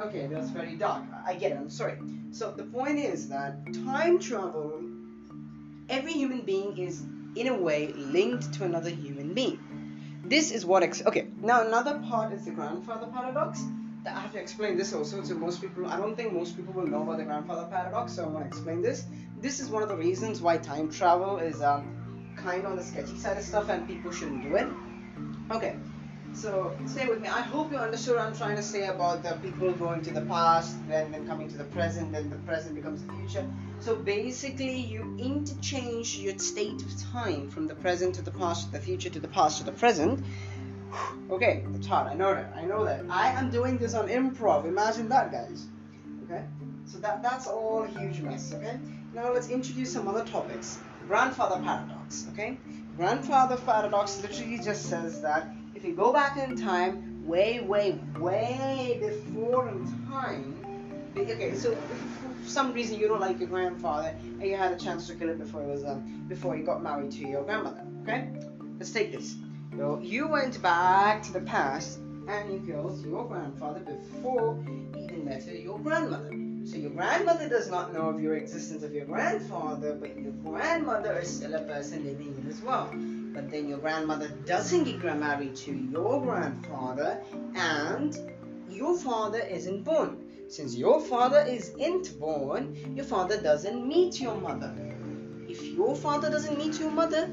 Okay, 0.00 0.26
that's 0.26 0.50
very 0.50 0.76
dark. 0.76 1.02
I 1.26 1.34
get 1.34 1.52
it, 1.52 1.56
I'm 1.56 1.70
sorry. 1.70 1.98
So 2.30 2.52
the 2.52 2.62
point 2.62 2.98
is 2.98 3.28
that 3.30 3.56
time 3.84 4.18
travel 4.18 4.80
every 5.88 6.12
human 6.12 6.42
being 6.42 6.78
is 6.78 7.02
in 7.34 7.48
a 7.48 7.54
way 7.54 7.92
linked 7.94 8.52
to 8.54 8.64
another 8.64 8.90
human 8.90 9.34
being 9.34 9.58
this 10.28 10.50
is 10.50 10.64
what 10.64 10.82
ex- 10.82 11.04
okay 11.06 11.26
now 11.40 11.66
another 11.66 11.98
part 12.08 12.32
is 12.32 12.44
the 12.44 12.50
grandfather 12.50 13.06
paradox 13.06 13.62
That 14.04 14.16
I 14.16 14.20
have 14.20 14.32
to 14.32 14.38
explain 14.38 14.76
this 14.76 14.92
also 14.92 15.22
to 15.22 15.34
most 15.34 15.60
people. 15.60 15.86
I 15.86 15.96
don't 15.96 16.16
think 16.16 16.32
most 16.32 16.56
people 16.56 16.72
will 16.72 16.86
know 16.86 17.02
about 17.02 17.18
the 17.18 17.24
grandfather 17.24 17.66
paradox, 17.68 18.12
so 18.14 18.24
I'm 18.24 18.32
going 18.32 18.44
to 18.44 18.48
explain 18.48 18.80
this. 18.80 19.04
This 19.40 19.58
is 19.58 19.68
one 19.68 19.82
of 19.82 19.88
the 19.88 19.96
reasons 19.96 20.40
why 20.40 20.56
time 20.56 20.88
travel 20.88 21.38
is 21.38 21.60
um, 21.60 22.34
kind 22.36 22.64
of 22.64 22.70
on 22.70 22.76
the 22.76 22.84
sketchy 22.84 23.16
side 23.18 23.36
of 23.36 23.42
stuff 23.42 23.68
and 23.68 23.88
people 23.88 24.12
shouldn't 24.12 24.42
do 24.44 24.54
it. 24.54 24.68
Okay, 25.50 25.74
so 26.34 26.76
stay 26.86 27.08
with 27.08 27.20
me. 27.20 27.28
I 27.28 27.40
hope 27.40 27.72
you 27.72 27.78
understood 27.78 28.16
what 28.16 28.26
I'm 28.26 28.36
trying 28.36 28.56
to 28.56 28.62
say 28.62 28.86
about 28.86 29.22
the 29.22 29.32
people 29.42 29.72
going 29.72 30.02
to 30.02 30.12
the 30.12 30.22
past, 30.22 30.76
then, 30.88 31.10
then 31.10 31.26
coming 31.26 31.48
to 31.48 31.58
the 31.58 31.64
present, 31.64 32.12
then 32.12 32.30
the 32.30 32.36
present 32.36 32.74
becomes 32.74 33.02
the 33.02 33.12
future. 33.14 33.46
So 33.80 33.96
basically, 33.96 34.76
you 34.76 35.16
interchange 35.18 36.18
your 36.18 36.38
state 36.38 36.82
of 36.82 37.12
time 37.12 37.48
from 37.48 37.66
the 37.66 37.74
present 37.74 38.14
to 38.16 38.22
the 38.22 38.30
past 38.30 38.66
to 38.66 38.72
the 38.72 38.80
future 38.80 39.10
to 39.10 39.20
the 39.20 39.28
past 39.28 39.58
to 39.58 39.64
the 39.64 39.72
present. 39.72 40.24
Okay, 41.30 41.66
it's 41.74 41.86
hard. 41.86 42.06
I 42.06 42.14
know 42.14 42.34
that. 42.34 42.54
I 42.56 42.62
know 42.62 42.86
that. 42.86 43.04
I 43.10 43.28
am 43.32 43.50
doing 43.50 43.76
this 43.76 43.92
on 43.92 44.08
improv. 44.08 44.64
Imagine 44.64 45.10
that, 45.10 45.30
guys. 45.30 45.66
Okay, 46.24 46.42
so 46.86 46.98
that 47.00 47.22
that's 47.22 47.46
all 47.46 47.82
a 47.82 47.88
huge 47.88 48.20
mess. 48.20 48.54
Okay, 48.54 48.78
now 49.14 49.30
let's 49.34 49.50
introduce 49.50 49.92
some 49.92 50.08
other 50.08 50.24
topics. 50.24 50.78
Grandfather 51.06 51.62
paradox. 51.62 52.26
Okay, 52.32 52.56
grandfather 52.96 53.56
paradox 53.56 54.22
literally 54.22 54.58
just 54.58 54.86
says 54.86 55.20
that 55.20 55.50
if 55.78 55.84
you 55.84 55.94
go 55.94 56.12
back 56.12 56.36
in 56.36 56.56
time, 56.56 57.24
way, 57.24 57.60
way, 57.60 58.00
way 58.18 58.98
before 59.00 59.68
in 59.68 59.86
time. 60.10 60.56
Okay, 61.16 61.54
so 61.54 61.72
for 62.42 62.48
some 62.48 62.72
reason 62.72 62.98
you 62.98 63.06
don't 63.06 63.20
like 63.20 63.38
your 63.38 63.48
grandfather 63.48 64.08
and 64.08 64.42
you 64.42 64.56
had 64.56 64.72
a 64.72 64.76
chance 64.76 65.06
to 65.06 65.14
kill 65.14 65.28
him 65.28 65.38
before 65.38 65.62
he 65.62 65.68
was 65.68 65.84
um, 65.84 66.24
before 66.26 66.56
he 66.56 66.64
got 66.64 66.82
married 66.82 67.12
to 67.12 67.18
your 67.18 67.44
grandmother. 67.44 67.84
Okay, 68.02 68.28
let's 68.78 68.90
take 68.90 69.12
this. 69.12 69.36
So 69.76 70.00
you 70.02 70.26
went 70.26 70.60
back 70.62 71.22
to 71.24 71.32
the 71.32 71.42
past 71.42 72.00
and 72.26 72.52
you 72.52 72.60
killed 72.66 73.04
your 73.06 73.24
grandfather 73.28 73.78
before 73.80 74.58
he 74.66 75.04
even 75.04 75.24
met 75.24 75.46
your 75.46 75.78
grandmother. 75.78 76.30
So 76.64 76.76
your 76.76 76.90
grandmother 76.90 77.48
does 77.48 77.70
not 77.70 77.94
know 77.94 78.08
of 78.08 78.20
your 78.20 78.34
existence 78.34 78.82
of 78.82 78.92
your 78.92 79.06
grandfather, 79.06 79.94
but 79.94 80.18
your 80.18 80.32
grandmother 80.32 81.18
is 81.18 81.36
still 81.36 81.54
a 81.54 81.60
person 81.60 82.04
living 82.04 82.36
in 82.36 82.50
as 82.50 82.60
well. 82.62 82.90
But 83.34 83.50
then 83.50 83.68
your 83.68 83.78
grandmother 83.78 84.28
doesn't 84.46 84.84
get 84.84 85.02
married 85.18 85.56
to 85.56 85.72
your 85.72 86.20
grandfather, 86.20 87.20
and 87.54 88.16
your 88.68 88.96
father 88.98 89.40
isn't 89.40 89.84
born. 89.84 90.24
Since 90.48 90.76
your 90.76 91.00
father 91.00 91.44
isn't 91.46 92.18
born, 92.18 92.94
your 92.96 93.04
father 93.04 93.40
doesn't 93.40 93.86
meet 93.86 94.20
your 94.20 94.36
mother. 94.36 94.74
If 95.48 95.62
your 95.62 95.94
father 95.94 96.30
doesn't 96.30 96.58
meet 96.58 96.78
your 96.80 96.90
mother, 96.90 97.30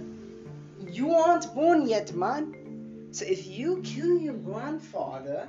you 0.90 1.14
aren't 1.14 1.54
born 1.54 1.88
yet, 1.88 2.14
man. 2.14 3.10
So 3.12 3.26
if 3.26 3.48
you 3.48 3.82
kill 3.84 4.18
your 4.18 4.34
grandfather 4.34 5.48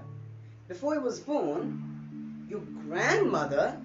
before 0.69 0.95
he 0.95 1.01
was 1.01 1.21
born, 1.21 2.47
your 2.49 2.61
grandmother 2.61 3.81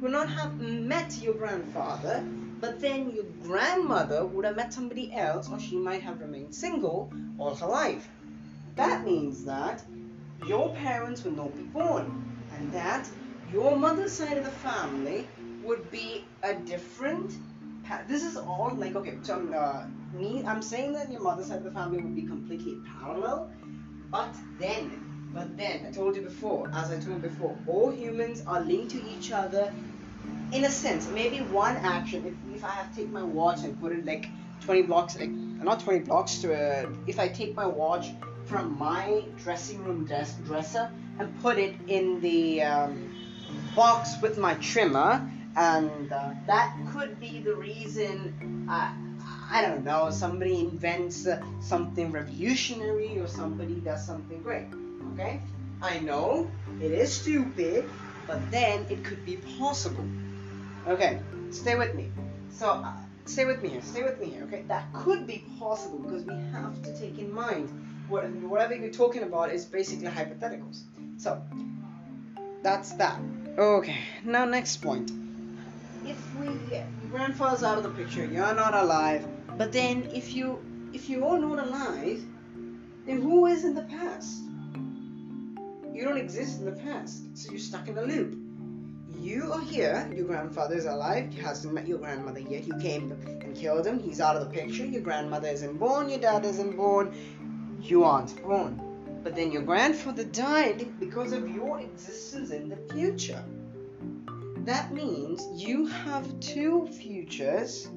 will 0.00 0.10
not 0.10 0.28
have 0.28 0.60
met 0.60 1.16
your 1.22 1.34
grandfather, 1.34 2.24
but 2.60 2.80
then 2.80 3.10
your 3.10 3.24
grandmother 3.42 4.26
would 4.26 4.44
have 4.44 4.56
met 4.56 4.72
somebody 4.72 5.12
else, 5.14 5.48
or 5.50 5.58
she 5.58 5.76
might 5.76 6.02
have 6.02 6.20
remained 6.20 6.54
single 6.54 7.12
all 7.38 7.54
her 7.54 7.66
life. 7.66 8.08
That 8.76 9.04
means 9.04 9.44
that 9.44 9.82
your 10.46 10.74
parents 10.74 11.24
would 11.24 11.36
not 11.36 11.56
be 11.56 11.62
born, 11.62 12.48
and 12.52 12.72
that 12.72 13.08
your 13.50 13.76
mother's 13.76 14.12
side 14.12 14.38
of 14.38 14.44
the 14.44 14.50
family 14.50 15.28
would 15.62 15.90
be 15.90 16.24
a 16.42 16.54
different. 16.54 17.32
This 18.06 18.24
is 18.24 18.36
all 18.36 18.72
like 18.76 18.94
okay. 18.94 19.18
So 19.22 19.34
uh, 19.52 19.86
me, 20.12 20.44
I'm 20.46 20.62
saying 20.62 20.92
that 20.92 21.10
your 21.10 21.22
mother's 21.22 21.46
side 21.46 21.58
of 21.58 21.64
the 21.64 21.72
family 21.72 21.98
would 22.02 22.14
be 22.14 22.22
completely 22.22 22.76
parallel, 23.00 23.50
but 24.10 24.34
then, 24.58 25.30
but 25.32 25.56
then 25.56 25.86
I 25.86 25.90
told 25.90 26.16
you 26.16 26.22
before, 26.22 26.70
as 26.74 26.90
I 26.90 27.00
told 27.00 27.22
you 27.22 27.28
before, 27.28 27.58
all 27.66 27.90
humans 27.90 28.42
are 28.46 28.60
linked 28.60 28.90
to 28.92 29.02
each 29.02 29.32
other 29.32 29.74
in 30.52 30.64
a 30.64 30.70
sense, 30.70 31.08
maybe 31.08 31.38
one 31.38 31.76
action, 31.76 32.26
if, 32.26 32.56
if 32.56 32.64
I 32.64 32.70
have 32.70 32.90
to 32.90 32.96
take 32.96 33.10
my 33.10 33.22
watch 33.22 33.62
and 33.62 33.80
put 33.80 33.92
it 33.92 34.04
like 34.04 34.28
20 34.62 34.82
blocks, 34.82 35.18
like 35.18 35.30
not 35.30 35.80
20 35.80 36.00
blocks 36.00 36.38
to 36.38 36.52
a, 36.52 36.88
if 37.06 37.18
I 37.18 37.28
take 37.28 37.54
my 37.54 37.66
watch 37.66 38.08
from 38.46 38.76
my 38.78 39.24
dressing 39.42 39.84
room 39.84 40.06
desk 40.06 40.42
dresser 40.44 40.90
and 41.18 41.40
put 41.40 41.58
it 41.58 41.74
in 41.86 42.20
the 42.20 42.62
um, 42.62 43.14
box 43.76 44.20
with 44.20 44.38
my 44.38 44.54
trimmer, 44.54 45.30
and 45.56 46.12
uh, 46.12 46.30
that 46.46 46.76
could 46.92 47.20
be 47.20 47.40
the 47.40 47.54
reason. 47.54 48.66
Uh, 48.68 48.92
I 49.52 49.62
don't 49.62 49.84
know. 49.84 50.10
Somebody 50.10 50.60
invents 50.60 51.26
uh, 51.26 51.42
something 51.60 52.10
revolutionary, 52.10 53.18
or 53.18 53.28
somebody 53.28 53.74
does 53.74 54.04
something 54.04 54.42
great. 54.42 54.66
Okay, 55.14 55.40
I 55.82 55.98
know 56.00 56.50
it 56.80 56.92
is 56.92 57.12
stupid, 57.12 57.88
but 58.26 58.50
then 58.50 58.86
it 58.88 59.04
could 59.04 59.24
be 59.24 59.36
possible. 59.58 60.04
Okay, 60.88 61.20
stay 61.50 61.76
with 61.76 61.94
me. 61.94 62.10
So, 62.50 62.70
uh, 62.70 62.92
stay 63.26 63.44
with 63.44 63.62
me 63.62 63.68
here. 63.68 63.82
Stay 63.82 64.02
with 64.02 64.18
me 64.20 64.30
here. 64.30 64.44
Okay, 64.44 64.64
that 64.68 64.90
could 64.92 65.26
be 65.26 65.44
possible 65.58 65.98
because 65.98 66.24
we 66.24 66.34
have 66.52 66.82
to 66.82 66.98
take 66.98 67.18
in 67.18 67.32
mind 67.32 67.68
what, 68.08 68.28
whatever 68.30 68.74
you're 68.74 68.90
talking 68.90 69.22
about 69.22 69.52
is 69.52 69.64
basically 69.64 70.08
hypotheticals. 70.08 70.82
So, 71.18 71.42
that's 72.62 72.92
that. 72.92 73.20
Okay, 73.58 73.98
now 74.24 74.46
next 74.46 74.78
point. 74.78 75.12
If 76.06 76.36
we 76.36 76.46
your 76.74 76.86
grandfather's 77.10 77.62
out 77.62 77.76
of 77.76 77.84
the 77.84 77.90
picture, 77.90 78.24
you're 78.24 78.54
not 78.54 78.74
alive. 78.74 79.26
But 79.58 79.72
then, 79.72 80.08
if 80.14 80.34
you 80.34 80.58
if 80.94 81.10
you're 81.10 81.38
not 81.38 81.66
alive, 81.66 82.22
then 83.04 83.20
who 83.20 83.46
is 83.46 83.64
in 83.64 83.74
the 83.74 83.82
past? 83.82 84.40
You 85.92 86.04
don't 86.04 86.16
exist 86.16 86.58
in 86.58 86.64
the 86.64 86.72
past, 86.72 87.36
so 87.36 87.50
you're 87.50 87.60
stuck 87.60 87.86
in 87.88 87.98
a 87.98 88.02
loop 88.02 88.49
you 89.20 89.52
are 89.52 89.60
here, 89.60 90.10
your 90.14 90.24
grandfather 90.24 90.74
is 90.74 90.86
alive, 90.86 91.30
he 91.30 91.40
hasn't 91.40 91.74
met 91.74 91.86
your 91.86 91.98
grandmother 91.98 92.40
yet, 92.40 92.66
you 92.66 92.74
came 92.78 93.12
and 93.12 93.54
killed 93.54 93.86
him, 93.86 93.98
he's 93.98 94.20
out 94.20 94.34
of 94.34 94.42
the 94.42 94.50
picture, 94.50 94.84
your 94.84 95.02
grandmother 95.02 95.48
isn't 95.48 95.78
born, 95.78 96.08
your 96.08 96.18
dad 96.18 96.44
isn't 96.46 96.74
born, 96.74 97.12
you 97.82 98.02
aren't 98.02 98.42
born. 98.42 98.80
But 99.22 99.36
then 99.36 99.52
your 99.52 99.62
grandfather 99.62 100.24
died 100.24 100.98
because 100.98 101.32
of 101.32 101.48
your 101.48 101.80
existence 101.80 102.50
in 102.50 102.70
the 102.70 102.78
future. 102.94 103.44
That 104.64 104.94
means 104.94 105.46
you 105.52 105.86
have 105.86 106.40
two 106.40 106.86
futures, 106.86 107.88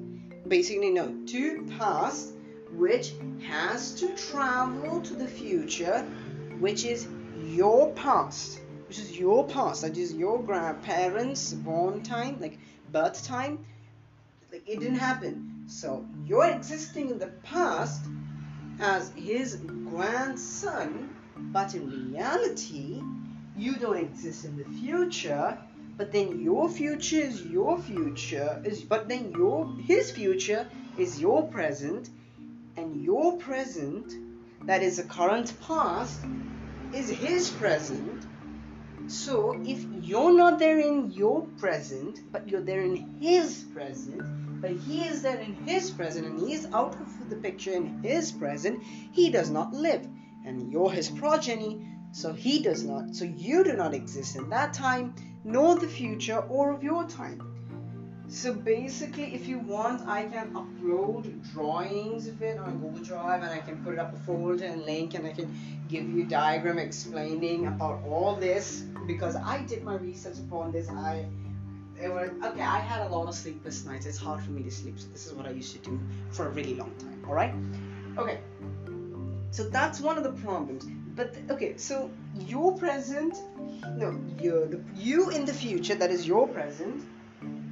basically 0.46 0.90
no, 0.90 1.14
two 1.26 1.66
pasts, 1.78 2.32
which 2.72 3.14
has 3.42 3.94
to 3.94 4.14
travel 4.14 5.00
to 5.00 5.14
the 5.14 5.28
future, 5.28 6.02
which 6.60 6.84
is 6.84 7.08
your 7.42 7.92
past 7.92 8.60
which 8.94 9.06
is 9.06 9.18
your 9.18 9.44
past, 9.48 9.82
that 9.82 9.96
is 9.96 10.14
your 10.14 10.40
grandparents' 10.40 11.52
born 11.52 12.00
time, 12.04 12.38
like 12.40 12.58
birth 12.92 13.26
time. 13.26 13.58
Like 14.52 14.62
it 14.68 14.78
didn't 14.78 15.00
happen. 15.00 15.64
So 15.66 16.06
you're 16.24 16.46
existing 16.46 17.10
in 17.10 17.18
the 17.18 17.32
past 17.42 18.04
as 18.78 19.10
his 19.16 19.56
grandson, 19.56 21.12
but 21.36 21.74
in 21.74 22.12
reality, 22.12 23.02
you 23.56 23.74
don't 23.74 23.96
exist 23.96 24.44
in 24.44 24.56
the 24.56 24.64
future. 24.64 25.58
But 25.96 26.12
then 26.12 26.40
your 26.40 26.68
future 26.68 27.16
is 27.16 27.42
your 27.42 27.78
future 27.78 28.62
is 28.64 28.82
but 28.82 29.08
then 29.08 29.32
your 29.32 29.74
his 29.82 30.12
future 30.12 30.68
is 30.98 31.20
your 31.20 31.48
present 31.48 32.10
and 32.76 33.02
your 33.02 33.38
present 33.38 34.12
that 34.66 34.84
is 34.84 34.98
the 34.98 35.04
current 35.04 35.52
past 35.66 36.20
is 36.92 37.10
his 37.10 37.50
present 37.50 38.23
so 39.06 39.60
if 39.64 39.84
you're 40.02 40.36
not 40.36 40.58
there 40.58 40.78
in 40.78 41.10
your 41.10 41.42
present, 41.58 42.20
but 42.32 42.48
you're 42.48 42.62
there 42.62 42.82
in 42.82 43.18
his 43.20 43.64
present, 43.74 44.22
but 44.60 44.70
he 44.70 45.04
is 45.04 45.22
there 45.22 45.38
in 45.38 45.54
his 45.66 45.90
present 45.90 46.26
and 46.26 46.38
he 46.40 46.54
is 46.54 46.66
out 46.72 46.94
of 46.94 47.30
the 47.30 47.36
picture 47.36 47.72
in 47.72 48.02
his 48.02 48.32
present, 48.32 48.82
he 49.12 49.30
does 49.30 49.50
not 49.50 49.72
live. 49.72 50.06
And 50.46 50.72
you're 50.72 50.90
his 50.90 51.10
progeny, 51.10 51.86
so 52.12 52.32
he 52.32 52.62
does 52.62 52.84
not, 52.84 53.14
so 53.14 53.24
you 53.24 53.64
do 53.64 53.74
not 53.74 53.94
exist 53.94 54.36
in 54.36 54.48
that 54.50 54.72
time, 54.72 55.14
nor 55.44 55.76
the 55.76 55.88
future 55.88 56.38
or 56.38 56.72
of 56.72 56.82
your 56.82 57.04
time. 57.04 57.53
So 58.28 58.54
basically, 58.54 59.34
if 59.34 59.46
you 59.46 59.58
want, 59.58 60.08
I 60.08 60.24
can 60.24 60.52
upload 60.54 61.52
drawings 61.52 62.26
of 62.26 62.42
it 62.42 62.58
on 62.58 62.72
mm-hmm. 62.72 62.86
Google 62.86 63.04
Drive 63.04 63.42
and 63.42 63.52
I 63.52 63.58
can 63.58 63.76
put 63.84 63.94
it 63.94 63.98
up 63.98 64.14
a 64.14 64.18
folder 64.20 64.64
and 64.64 64.82
link 64.84 65.14
and 65.14 65.26
I 65.26 65.32
can 65.32 65.54
give 65.88 66.08
you 66.08 66.22
a 66.22 66.26
diagram 66.26 66.78
explaining 66.78 67.66
about 67.66 68.02
all 68.04 68.34
this 68.34 68.84
because 69.06 69.36
I 69.36 69.62
did 69.62 69.84
my 69.84 69.96
research 69.96 70.38
upon 70.38 70.72
this. 70.72 70.88
I 70.88 71.26
it 72.02 72.08
was 72.08 72.30
okay. 72.42 72.62
I 72.62 72.80
had 72.80 73.06
a 73.06 73.08
lot 73.08 73.28
of 73.28 73.34
sleepless 73.34 73.84
nights. 73.84 74.06
It's 74.06 74.18
hard 74.18 74.42
for 74.42 74.50
me 74.50 74.62
to 74.62 74.70
sleep, 74.70 74.98
so 74.98 75.06
this 75.08 75.26
is 75.26 75.32
what 75.32 75.46
I 75.46 75.50
used 75.50 75.72
to 75.72 75.78
do 75.78 76.00
for 76.30 76.46
a 76.46 76.50
really 76.50 76.74
long 76.74 76.92
time. 76.98 77.22
All 77.28 77.34
right, 77.34 77.54
okay. 78.18 78.40
So 79.52 79.68
that's 79.68 80.00
one 80.00 80.18
of 80.18 80.24
the 80.24 80.32
problems. 80.32 80.86
But 81.14 81.36
okay, 81.50 81.76
so 81.76 82.10
your 82.34 82.76
present, 82.76 83.36
no, 83.96 84.18
you 84.40 84.66
the, 84.66 84.80
you 84.96 85.30
in 85.30 85.44
the 85.44 85.52
future, 85.52 85.94
that 85.94 86.10
is 86.10 86.26
your 86.26 86.48
present, 86.48 87.04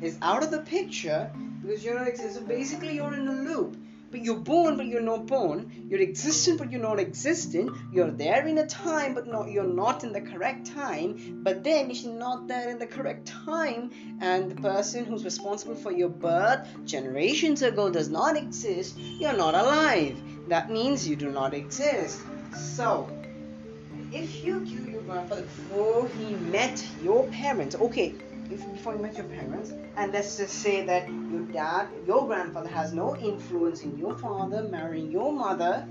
is 0.03 0.19
out 0.21 0.43
of 0.43 0.51
the 0.51 0.61
picture 0.61 1.31
because 1.63 1.85
you're 1.85 1.99
not 1.99 2.09
existing. 2.09 2.43
So 2.43 2.47
basically, 2.47 2.97
you're 2.97 3.15
in 3.15 3.29
a 3.29 3.33
loop. 3.33 3.77
But 4.11 4.23
you're 4.23 4.37
born, 4.37 4.77
but 4.77 4.85
you're 4.85 5.01
not 5.01 5.27
born. 5.27 5.87
You're 5.89 6.03
existent, 6.03 6.59
but 6.59 6.71
you're 6.71 6.83
not 6.83 7.01
existent. 7.01 7.71
You're 7.91 8.11
there 8.11 8.47
in 8.47 8.59
a 8.59 8.67
time, 8.67 9.15
but 9.15 9.27
not 9.27 9.51
you're 9.51 9.65
not 9.65 10.05
in 10.05 10.13
the 10.13 10.21
correct 10.21 10.67
time. 10.67 11.41
But 11.43 11.65
then 11.65 11.91
you're 11.91 12.13
not 12.13 12.47
there 12.47 12.69
in 12.69 12.79
the 12.79 12.87
correct 12.87 13.27
time, 13.27 13.91
and 14.21 14.51
the 14.51 14.61
person 14.61 15.07
who's 15.07 15.25
responsible 15.25 15.75
for 15.75 15.93
your 15.93 16.11
birth 16.11 16.69
generations 16.85 17.63
ago 17.63 17.89
does 17.89 18.11
not 18.11 18.37
exist, 18.37 18.99
you're 18.99 19.33
not 19.33 19.55
alive. 19.55 20.21
That 20.49 20.71
means 20.71 21.09
you 21.09 21.17
do 21.17 21.31
not 21.31 21.55
exist. 21.55 22.21
So, 22.55 23.09
if 24.13 24.45
you 24.45 24.61
kill 24.61 24.91
your 24.91 25.03
grandfather 25.03 25.41
before 25.41 26.07
he 26.19 26.35
met 26.35 26.87
your 27.03 27.27
parents, 27.29 27.77
okay, 27.77 28.15
if 28.53 28.73
before 28.73 28.95
you 28.95 29.01
met 29.01 29.17
your 29.17 29.27
parents, 29.27 29.73
and 29.97 30.13
let's 30.13 30.37
just 30.37 30.55
say 30.55 30.85
that 30.85 31.09
your 31.09 31.43
dad, 31.53 31.89
your 32.07 32.27
grandfather 32.27 32.69
has 32.69 32.93
no 32.93 33.17
influence 33.17 33.83
in 33.83 33.97
your 33.99 34.17
father 34.19 34.63
marrying 34.65 35.11
your 35.11 35.33
mother, 35.33 35.87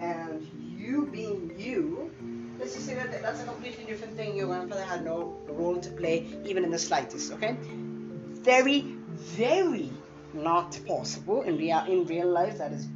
and 0.00 0.48
you 0.76 1.06
being 1.06 1.52
you, 1.58 2.10
let's 2.58 2.74
just 2.74 2.86
say 2.86 2.94
that 2.94 3.22
that's 3.22 3.42
a 3.42 3.44
completely 3.44 3.84
different 3.84 4.16
thing. 4.16 4.36
Your 4.36 4.46
grandfather 4.46 4.84
had 4.84 5.04
no 5.04 5.36
role 5.48 5.78
to 5.80 5.90
play, 5.90 6.26
even 6.44 6.64
in 6.64 6.70
the 6.70 6.78
slightest. 6.78 7.32
Okay, 7.32 7.56
very, 8.42 8.80
very 9.36 9.90
not 10.32 10.78
possible 10.86 11.42
in 11.42 11.58
real 11.58 11.84
in 11.84 12.06
real 12.06 12.28
life. 12.28 12.58
That 12.58 12.72
is 12.72 12.86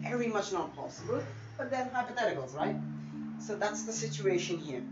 very 0.00 0.28
much 0.28 0.52
not 0.52 0.74
possible. 0.74 1.22
But 1.58 1.70
then 1.70 1.90
hypotheticals, 1.90 2.54
right? 2.54 2.76
So 3.38 3.56
that's 3.56 3.84
the 3.84 3.92
situation 3.92 4.58
here. 4.58 4.82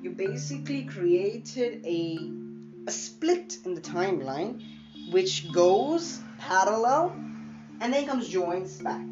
You 0.00 0.10
basically 0.10 0.84
created 0.84 1.84
a 1.86 2.41
a 2.86 2.90
split 2.90 3.58
in 3.64 3.74
the 3.74 3.80
timeline 3.80 4.62
which 5.10 5.50
goes 5.52 6.20
parallel 6.38 7.14
and 7.80 7.92
then 7.92 8.06
comes 8.06 8.28
joins 8.28 8.78
back. 8.78 9.06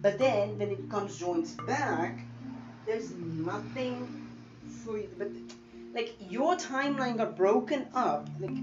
But 0.00 0.18
then 0.18 0.58
when 0.58 0.70
it 0.70 0.90
comes 0.90 1.18
joins 1.18 1.54
back, 1.66 2.20
there's 2.86 3.10
nothing 3.12 4.28
for 4.84 4.98
you. 4.98 5.08
But 5.18 5.28
like 5.94 6.14
your 6.20 6.56
timeline 6.56 7.16
got 7.16 7.36
broken 7.36 7.86
up. 7.94 8.28
Like 8.40 8.56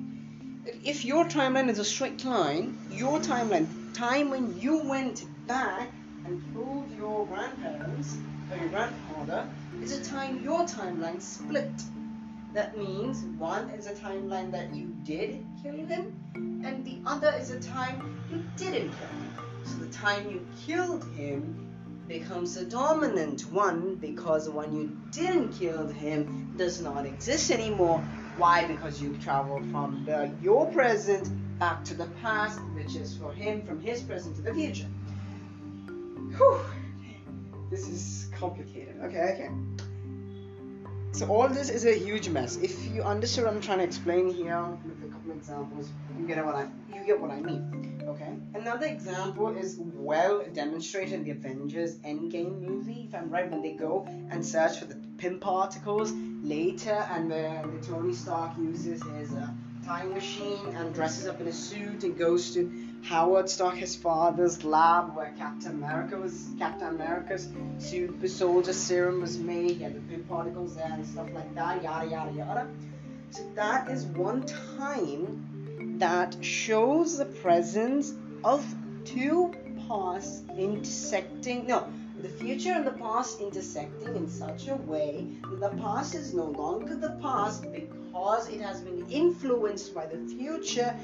if 0.83 1.05
your 1.05 1.25
timeline 1.25 1.69
is 1.69 1.79
a 1.79 1.85
straight 1.85 2.23
line, 2.23 2.77
your 2.89 3.19
timeline 3.19 3.67
time 3.93 4.29
when 4.29 4.57
you 4.59 4.79
went 4.87 5.25
back 5.47 5.89
and 6.25 6.41
killed 6.53 6.89
your 6.97 7.25
grandparents 7.27 8.17
or 8.51 8.57
your 8.57 8.69
grandfather, 8.69 9.47
is 9.81 9.91
a 9.97 10.03
time 10.03 10.41
your 10.43 10.61
timeline 10.61 11.21
split. 11.21 11.71
That 12.55 12.77
means 12.77 13.25
one 13.37 13.69
is 13.71 13.85
a 13.85 13.91
timeline 13.91 14.49
that 14.53 14.73
you 14.73 14.95
did 15.03 15.45
kill 15.61 15.75
him, 15.75 16.15
and 16.63 16.85
the 16.85 16.99
other 17.05 17.35
is 17.37 17.51
a 17.51 17.59
time 17.59 18.17
you 18.31 18.45
didn't 18.55 18.91
kill 18.91 19.09
him. 19.09 19.33
So 19.65 19.75
the 19.79 19.91
time 19.91 20.31
you 20.31 20.47
killed 20.65 21.03
him 21.17 21.69
becomes 22.07 22.55
a 22.55 22.63
dominant 22.63 23.41
one 23.51 23.95
because 23.95 24.45
the 24.45 24.51
one 24.51 24.73
you 24.73 24.97
didn't 25.11 25.51
kill 25.51 25.85
him 25.89 26.53
does 26.55 26.81
not 26.81 27.05
exist 27.05 27.51
anymore. 27.51 27.99
Why? 28.37 28.65
Because 28.65 29.01
you've 29.01 29.21
traveled 29.21 29.69
from 29.69 30.05
the, 30.05 30.31
your 30.41 30.65
present 30.71 31.29
back 31.59 31.83
to 31.83 31.93
the 31.93 32.05
past, 32.21 32.61
which 32.73 32.95
is 32.95 33.17
for 33.17 33.33
him 33.33 33.63
from 33.63 33.81
his 33.81 34.01
present 34.01 34.33
to 34.37 34.41
the 34.41 34.53
future. 34.53 34.87
Whew. 36.37 36.61
This 37.69 37.89
is 37.89 38.29
complicated. 38.33 38.95
Okay, 39.03 39.33
okay. 39.33 39.49
So 41.15 41.25
all 41.27 41.47
this 41.47 41.69
is 41.69 41.85
a 41.85 41.97
huge 41.97 42.27
mess. 42.27 42.57
If 42.57 42.91
you 42.93 43.01
understand 43.01 43.47
what 43.47 43.55
I'm 43.55 43.61
trying 43.61 43.77
to 43.77 43.85
explain 43.85 44.27
here 44.27 44.61
with 44.83 45.01
a 45.01 45.13
couple 45.13 45.31
of 45.31 45.37
examples, 45.37 45.89
you 46.19 46.27
get 46.27 46.45
what 46.45 46.55
I 46.55 46.67
you 46.93 47.05
get 47.05 47.21
what 47.21 47.31
I 47.31 47.39
mean. 47.39 48.03
Okay. 48.05 48.33
Another 48.53 48.87
example 48.87 49.55
is 49.55 49.79
well 49.79 50.43
demonstrated 50.51 51.13
in 51.13 51.23
the 51.23 51.31
Avengers 51.31 51.95
Endgame 51.99 52.59
movie. 52.59 53.05
If 53.07 53.15
I'm 53.15 53.29
right, 53.29 53.49
when 53.49 53.61
they 53.61 53.71
go 53.71 54.05
and 54.29 54.45
search 54.45 54.79
for 54.79 54.87
the 54.87 54.95
Pym 55.17 55.39
particles 55.39 56.11
later, 56.43 57.07
and 57.09 57.29
when 57.29 57.79
the 57.79 57.87
Tony 57.87 58.13
Stark 58.13 58.57
uses 58.57 59.01
his 59.17 59.31
uh, 59.31 59.47
time 59.85 60.13
machine 60.13 60.67
and 60.75 60.93
dresses 60.93 61.27
up 61.27 61.39
in 61.39 61.47
a 61.47 61.53
suit 61.53 62.03
and 62.03 62.17
goes 62.17 62.53
to 62.55 62.69
Howard 63.05 63.47
Stark, 63.47 63.75
his 63.75 63.95
father's 63.95 64.63
lab, 64.63 65.15
where 65.15 65.31
Captain 65.37 65.73
America 65.73 66.17
was 66.17 66.49
Captain 66.57 66.87
America's 66.87 67.47
super 67.77 68.27
soldier 68.27 68.73
serum 68.73 69.21
was 69.21 69.37
made. 69.37 69.79
Had 69.79 69.93
the 69.93 69.99
Pym 69.99 70.23
particles 70.23 70.75
there 70.75 70.91
and 70.91 71.05
stuff 71.05 71.31
like 71.31 71.53
that. 71.53 71.83
Yada 71.83 72.07
yada 72.09 72.31
yada. 72.31 72.67
So 73.29 73.43
that 73.53 73.91
is 73.91 74.05
one 74.05 74.43
time 74.77 75.97
that 75.99 76.43
shows 76.43 77.19
the 77.19 77.25
presence 77.25 78.11
of 78.43 78.65
two 79.05 79.53
pasts 79.87 80.41
intersecting. 80.57 81.67
No, 81.67 81.87
the 82.23 82.29
future 82.29 82.71
and 82.71 82.87
the 82.87 82.91
past 82.93 83.39
intersecting 83.39 84.15
in 84.15 84.27
such 84.27 84.67
a 84.67 84.75
way 84.75 85.27
that 85.43 85.59
the 85.59 85.77
past 85.77 86.15
is 86.15 86.33
no 86.33 86.45
longer 86.45 86.95
the 86.95 87.19
past 87.21 87.71
because 87.71 88.49
it 88.49 88.61
has 88.61 88.81
been 88.81 89.05
influenced 89.11 89.93
by 89.93 90.07
the 90.07 90.17
future, 90.35 90.95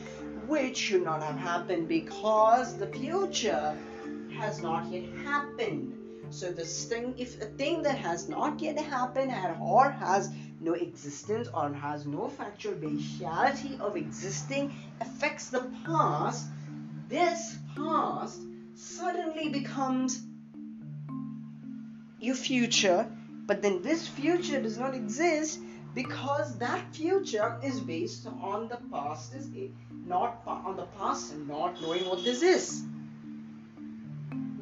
which 0.48 0.77
should 0.77 1.03
not 1.03 1.21
have 1.24 1.38
happened 1.38 1.88
because 1.88 2.77
the 2.77 2.88
future 2.88 3.77
has 4.38 4.62
not 4.62 4.91
yet 4.91 5.03
happened. 5.24 5.98
So 6.29 6.51
this 6.51 6.86
thing, 6.86 7.13
if 7.17 7.41
a 7.41 7.45
thing 7.45 7.81
that 7.83 7.98
has 7.98 8.29
not 8.29 8.62
yet 8.62 8.77
happened 8.77 9.31
or 9.62 9.89
has 9.91 10.29
no 10.60 10.74
existence 10.74 11.48
or 11.53 11.74
has 11.74 12.05
no 12.05 12.29
factual 12.29 12.74
basiality 12.74 13.79
of 13.79 13.98
existing 13.98 14.74
affects 15.01 15.50
the 15.50 15.69
past, 15.86 16.48
this 17.10 17.57
past 17.75 18.41
suddenly 18.75 19.50
becomes 19.50 20.24
your 22.19 22.36
future, 22.36 23.12
but 23.45 23.62
then 23.62 23.81
this 23.81 24.07
future 24.07 24.62
does 24.62 24.77
not 24.77 24.95
exist 24.95 25.60
because 25.93 26.57
that 26.57 26.95
future 26.95 27.57
is 27.63 27.79
based 27.79 28.27
on 28.27 28.67
the 28.69 28.77
past 28.91 29.33
is 29.36 29.50
not 30.05 30.41
on 30.45 30.75
the 30.75 30.86
past 30.98 31.33
and 31.33 31.48
not 31.48 31.81
knowing 31.81 32.07
what 32.07 32.24
this 32.24 32.41
is 32.41 32.83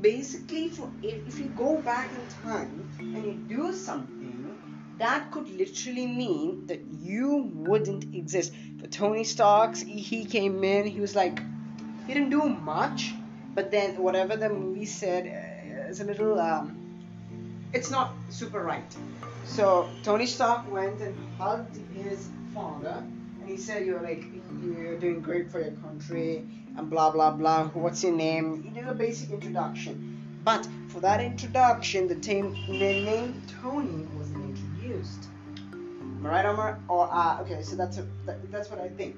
basically 0.01 0.69
for 0.69 0.89
if, 1.03 1.37
you 1.37 1.45
go 1.57 1.81
back 1.81 2.09
in 2.11 2.27
time 2.41 2.89
and 2.99 3.25
you 3.25 3.33
do 3.57 3.73
something 3.73 4.95
that 4.97 5.31
could 5.31 5.49
literally 5.49 6.07
mean 6.07 6.65
that 6.67 6.81
you 7.01 7.51
wouldn't 7.53 8.15
exist 8.15 8.53
for 8.79 8.87
tony 8.87 9.23
stark's 9.23 9.81
he 9.81 10.25
came 10.25 10.63
in 10.63 10.85
he 10.85 11.01
was 11.01 11.15
like 11.15 11.39
he 12.07 12.13
didn't 12.13 12.29
do 12.29 12.47
much 12.47 13.13
but 13.53 13.71
then 13.71 13.97
whatever 13.97 14.37
the 14.37 14.49
movie 14.49 14.85
said 14.85 15.25
uh, 15.27 15.89
is 15.89 15.99
a 15.99 16.05
little 16.05 16.39
um, 16.39 16.79
it's 17.71 17.91
not 17.91 18.13
super 18.29 18.63
right. 18.63 18.95
So 19.45 19.89
Tony 20.03 20.25
Stark 20.25 20.71
went 20.71 21.01
and 21.01 21.15
hugged 21.37 21.77
his 21.93 22.29
father, 22.53 23.03
and 23.39 23.49
he 23.49 23.57
said, 23.57 23.85
"You're 23.85 24.01
like 24.01 24.25
you're 24.63 24.97
doing 24.97 25.21
great 25.21 25.51
for 25.51 25.59
your 25.59 25.71
country, 25.71 26.45
and 26.77 26.89
blah 26.89 27.11
blah 27.11 27.31
blah. 27.31 27.67
What's 27.69 28.03
your 28.03 28.13
name?" 28.13 28.63
He 28.63 28.69
did 28.69 28.87
a 28.87 28.93
basic 28.93 29.31
introduction, 29.31 30.41
but 30.43 30.67
for 30.87 30.99
that 31.01 31.21
introduction, 31.21 32.07
the, 32.07 32.15
team, 32.15 32.55
the 32.67 32.73
name 32.75 33.41
Tony 33.61 34.05
wasn't 34.17 34.43
introduced. 34.45 35.27
Right, 36.21 36.45
Omar? 36.45 36.79
Or 36.87 37.09
uh, 37.11 37.41
okay, 37.41 37.61
so 37.63 37.75
that's 37.75 37.97
a, 37.97 38.07
that, 38.25 38.51
that's 38.51 38.69
what 38.69 38.79
I 38.79 38.89
think. 38.89 39.15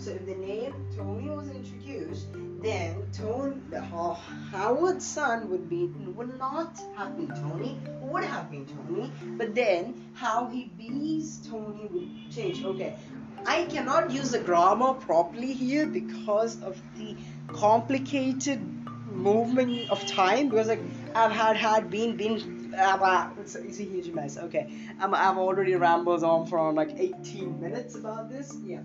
So 0.00 0.12
if 0.12 0.24
the 0.24 0.34
name 0.34 0.72
Tony 0.96 1.28
was 1.28 1.50
introduced, 1.50 2.28
then 2.62 3.06
Tony, 3.12 3.56
uh, 3.76 4.14
Howard's 4.50 5.04
son 5.04 5.50
would 5.50 5.68
be 5.68 5.88
would 6.16 6.38
not 6.38 6.80
have 6.96 7.18
been 7.18 7.28
Tony, 7.28 7.78
would 8.00 8.24
have 8.24 8.50
been 8.50 8.64
Tony, 8.64 9.12
but 9.36 9.54
then 9.54 9.94
how 10.14 10.46
he 10.46 10.70
bees 10.78 11.46
Tony 11.46 11.86
would 11.90 12.32
change. 12.34 12.64
Okay, 12.64 12.96
I 13.44 13.64
cannot 13.64 14.10
use 14.10 14.30
the 14.30 14.38
grammar 14.38 14.94
properly 14.94 15.52
here 15.52 15.86
because 15.86 16.62
of 16.62 16.80
the 16.96 17.14
complicated 17.48 18.58
movement 19.12 19.90
of 19.90 20.06
time 20.06 20.48
because 20.48 20.68
like 20.68 20.82
I've 21.14 21.32
had 21.32 21.56
had 21.58 21.90
been 21.90 22.16
been 22.16 22.60
uh, 22.74 23.30
it's, 23.38 23.54
it's, 23.54 23.80
a 23.80 23.82
huge 23.82 24.08
mess. 24.14 24.38
Okay, 24.38 24.72
I'm, 24.98 25.14
I've 25.14 25.36
already 25.36 25.74
rambled 25.74 26.24
on 26.24 26.46
for 26.46 26.72
like 26.72 26.98
18 26.98 27.60
minutes 27.60 27.96
about 27.96 28.30
this. 28.30 28.56
Yeah. 28.64 28.80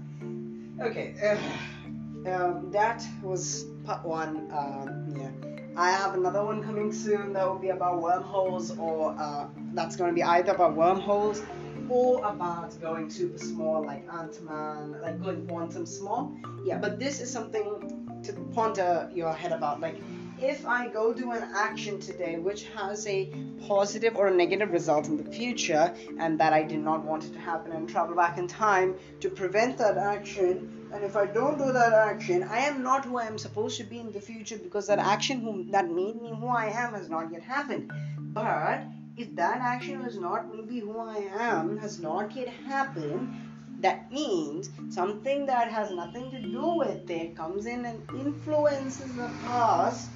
Okay, 0.82 1.16
uh, 1.24 2.30
um, 2.30 2.72
that 2.72 3.06
was 3.24 3.66
part 3.86 4.06
one. 4.06 4.52
Um, 4.52 5.14
yeah, 5.18 5.32
I 5.78 5.92
have 5.92 6.16
another 6.16 6.44
one 6.44 6.64
coming 6.64 6.92
soon 6.92 7.32
that 7.34 7.48
will 7.48 7.60
be 7.60 7.70
about 7.70 8.02
wormholes, 8.02 8.78
or 8.78 9.16
uh, 9.18 9.48
that's 9.74 9.96
going 9.96 10.10
to 10.10 10.16
be 10.16 10.24
either 10.24 10.54
about 10.54 10.76
wormholes 10.76 11.42
or 11.90 12.26
about 12.26 12.80
going 12.82 13.10
super 13.10 13.38
small, 13.38 13.86
like 13.86 14.06
Ant 14.12 14.44
Man, 14.44 14.98
like 15.02 15.22
going 15.22 15.48
quantum 15.48 15.86
small. 15.86 16.36
Yeah, 16.66 16.80
but 16.80 17.00
this 17.00 17.22
is 17.22 17.32
something 17.32 18.22
to 18.24 18.34
ponder 18.54 19.10
your 19.14 19.32
head 19.32 19.54
about, 19.54 19.80
like 19.80 19.96
if 20.42 20.66
I 20.66 20.88
go 20.88 21.14
do 21.14 21.32
an 21.32 21.44
action 21.56 22.00
today 22.00 22.38
which 22.38 22.64
has 22.76 23.08
a 23.08 23.32
positive 23.68 24.18
or 24.18 24.28
a 24.28 24.36
negative 24.36 24.72
result 24.72 25.08
in 25.08 25.16
the 25.16 25.24
future 25.32 25.94
and 26.20 26.40
that 26.40 26.52
I 26.52 26.62
did 26.64 26.80
not 26.80 27.06
want 27.06 27.24
it 27.24 27.34
to 27.34 27.40
happen 27.40 27.72
and 27.72 27.88
travel 27.88 28.16
back 28.16 28.38
in 28.38 28.48
time 28.48 28.96
to 29.22 29.30
prevent 29.30 29.78
that 29.78 29.98
action 29.98 30.90
and 30.94 31.04
if 31.04 31.16
I 31.16 31.26
don't 31.26 31.58
do 31.58 31.72
that 31.72 31.94
action 31.94 32.44
I 32.44 32.60
am 32.60 32.84
not 32.84 33.06
who 33.06 33.18
I 33.18 33.26
am 33.26 33.38
supposed 33.38 33.78
to 33.78 33.86
be 33.86 34.00
in 34.00 34.12
the 34.12 34.20
future 34.20 34.58
because 34.58 34.88
that 34.88 35.00
action 35.00 35.40
who, 35.40 35.64
that 35.72 35.90
made 35.90 36.22
me 36.22 36.34
who 36.38 36.48
I 36.48 36.66
am 36.66 36.94
has 36.94 37.10
not 37.10 37.32
yet 37.32 37.42
happened. 37.42 37.92
But 38.20 38.84
if 39.18 39.34
that 39.36 39.62
action 39.62 40.04
was 40.04 40.18
not 40.18 40.54
maybe 40.54 40.80
who 40.80 40.98
I 41.00 41.30
am 41.40 41.78
has 41.78 42.00
not 42.00 42.36
yet 42.36 42.50
happened 42.50 43.34
that 43.80 44.12
means 44.12 44.70
something 44.90 45.46
that 45.46 45.70
has 45.72 45.92
nothing 45.92 46.32
to 46.32 46.42
do 46.42 46.76
with 46.78 47.10
it 47.10 47.36
comes 47.36 47.66
in 47.66 47.86
and 47.86 48.02
influences 48.20 49.16
the 49.16 49.30
past 49.44 50.10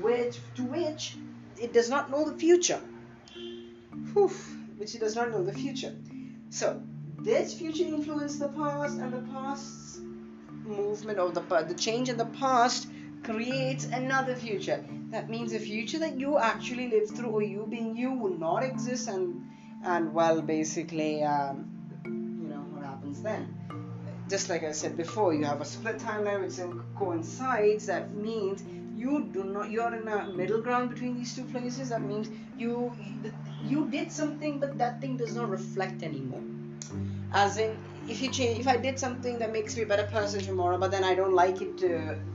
which 0.00 0.38
to 0.56 0.62
which 0.64 1.16
it 1.60 1.72
does 1.72 1.88
not 1.90 2.10
know 2.10 2.28
the 2.28 2.36
future. 2.36 2.80
Whew, 4.12 4.28
which 4.76 4.94
it 4.94 5.00
does 5.00 5.16
not 5.16 5.30
know 5.30 5.42
the 5.44 5.52
future. 5.52 5.94
So 6.50 6.82
this 7.20 7.54
future 7.54 7.84
influences 7.84 8.38
the 8.38 8.48
past, 8.48 8.98
and 8.98 9.12
the 9.12 9.32
past 9.32 10.00
movement 10.64 11.18
of 11.18 11.34
the 11.34 11.40
the 11.62 11.74
change 11.74 12.08
in 12.08 12.16
the 12.16 12.26
past 12.26 12.88
creates 13.22 13.84
another 13.86 14.34
future. 14.34 14.84
That 15.10 15.30
means 15.30 15.52
the 15.52 15.58
future 15.58 15.98
that 16.00 16.18
you 16.18 16.38
actually 16.38 16.88
live 16.88 17.10
through, 17.10 17.30
or 17.30 17.42
you 17.42 17.66
being 17.68 17.96
you, 17.96 18.12
will 18.12 18.36
not 18.36 18.62
exist, 18.62 19.08
and 19.08 19.42
and 19.84 20.12
well, 20.14 20.42
basically, 20.42 21.22
um, 21.22 21.70
you 22.04 22.48
know 22.48 22.64
what 22.72 22.84
happens 22.84 23.22
then. 23.22 23.54
Just 24.28 24.48
like 24.48 24.64
I 24.64 24.72
said 24.72 24.96
before, 24.96 25.34
you 25.34 25.44
have 25.44 25.60
a 25.60 25.64
split 25.64 25.98
timeline 25.98 26.42
which 26.42 26.58
coincides. 26.96 27.86
That 27.86 28.14
means 28.14 28.62
you 29.04 29.14
do 29.36 29.44
not 29.44 29.70
you're 29.70 29.94
in 30.00 30.08
a 30.16 30.18
middle 30.40 30.62
ground 30.68 30.90
between 30.90 31.14
these 31.14 31.34
two 31.36 31.44
places 31.54 31.88
that 31.94 32.02
means 32.02 32.28
you 32.64 32.74
you 33.72 33.88
did 33.96 34.12
something 34.20 34.60
but 34.60 34.76
that 34.84 35.00
thing 35.00 35.16
does 35.16 35.34
not 35.34 35.48
reflect 35.50 36.02
anymore. 36.02 36.44
As 37.32 37.56
in 37.58 37.84
if 38.12 38.20
you 38.22 38.28
change 38.36 38.58
if 38.60 38.66
i 38.68 38.76
did 38.76 38.98
something 39.02 39.38
that 39.38 39.50
makes 39.52 39.76
me 39.76 39.82
a 39.82 39.86
better 39.92 40.06
person 40.14 40.40
tomorrow 40.46 40.76
but 40.82 40.90
then 40.94 41.04
i 41.10 41.14
don't 41.14 41.32
like 41.32 41.62
it 41.66 41.78
to, 41.78 41.90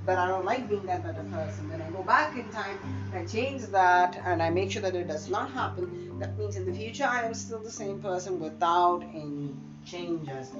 but 0.05 0.17
i 0.17 0.27
don't 0.27 0.45
like 0.45 0.67
being 0.67 0.85
that 0.87 1.03
better 1.03 1.23
person 1.35 1.67
then 1.69 1.81
i 1.81 1.89
go 1.91 2.03
back 2.03 2.35
in 2.35 2.49
time 2.49 2.79
and 3.11 3.15
i 3.21 3.25
change 3.25 3.61
that 3.77 4.17
and 4.25 4.41
i 4.41 4.49
make 4.49 4.71
sure 4.71 4.81
that 4.81 4.95
it 4.95 5.07
does 5.07 5.29
not 5.29 5.51
happen. 5.51 6.19
That 6.19 6.37
means 6.37 6.55
in 6.55 6.65
the 6.65 6.73
future 6.73 7.05
i 7.05 7.21
am 7.21 7.33
still 7.33 7.61
the 7.63 7.71
same 7.71 8.01
person 8.01 8.39
without 8.39 9.03
any 9.03 9.55
changes. 9.85 10.51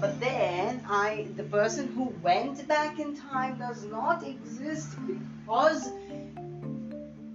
But 0.00 0.20
then 0.20 0.82
I 0.88 1.28
the 1.36 1.44
person 1.44 1.88
who 1.88 2.04
went 2.22 2.66
back 2.68 2.98
in 2.98 3.16
time 3.16 3.58
does 3.58 3.84
not 3.84 4.22
exist 4.26 4.96
because 5.06 5.90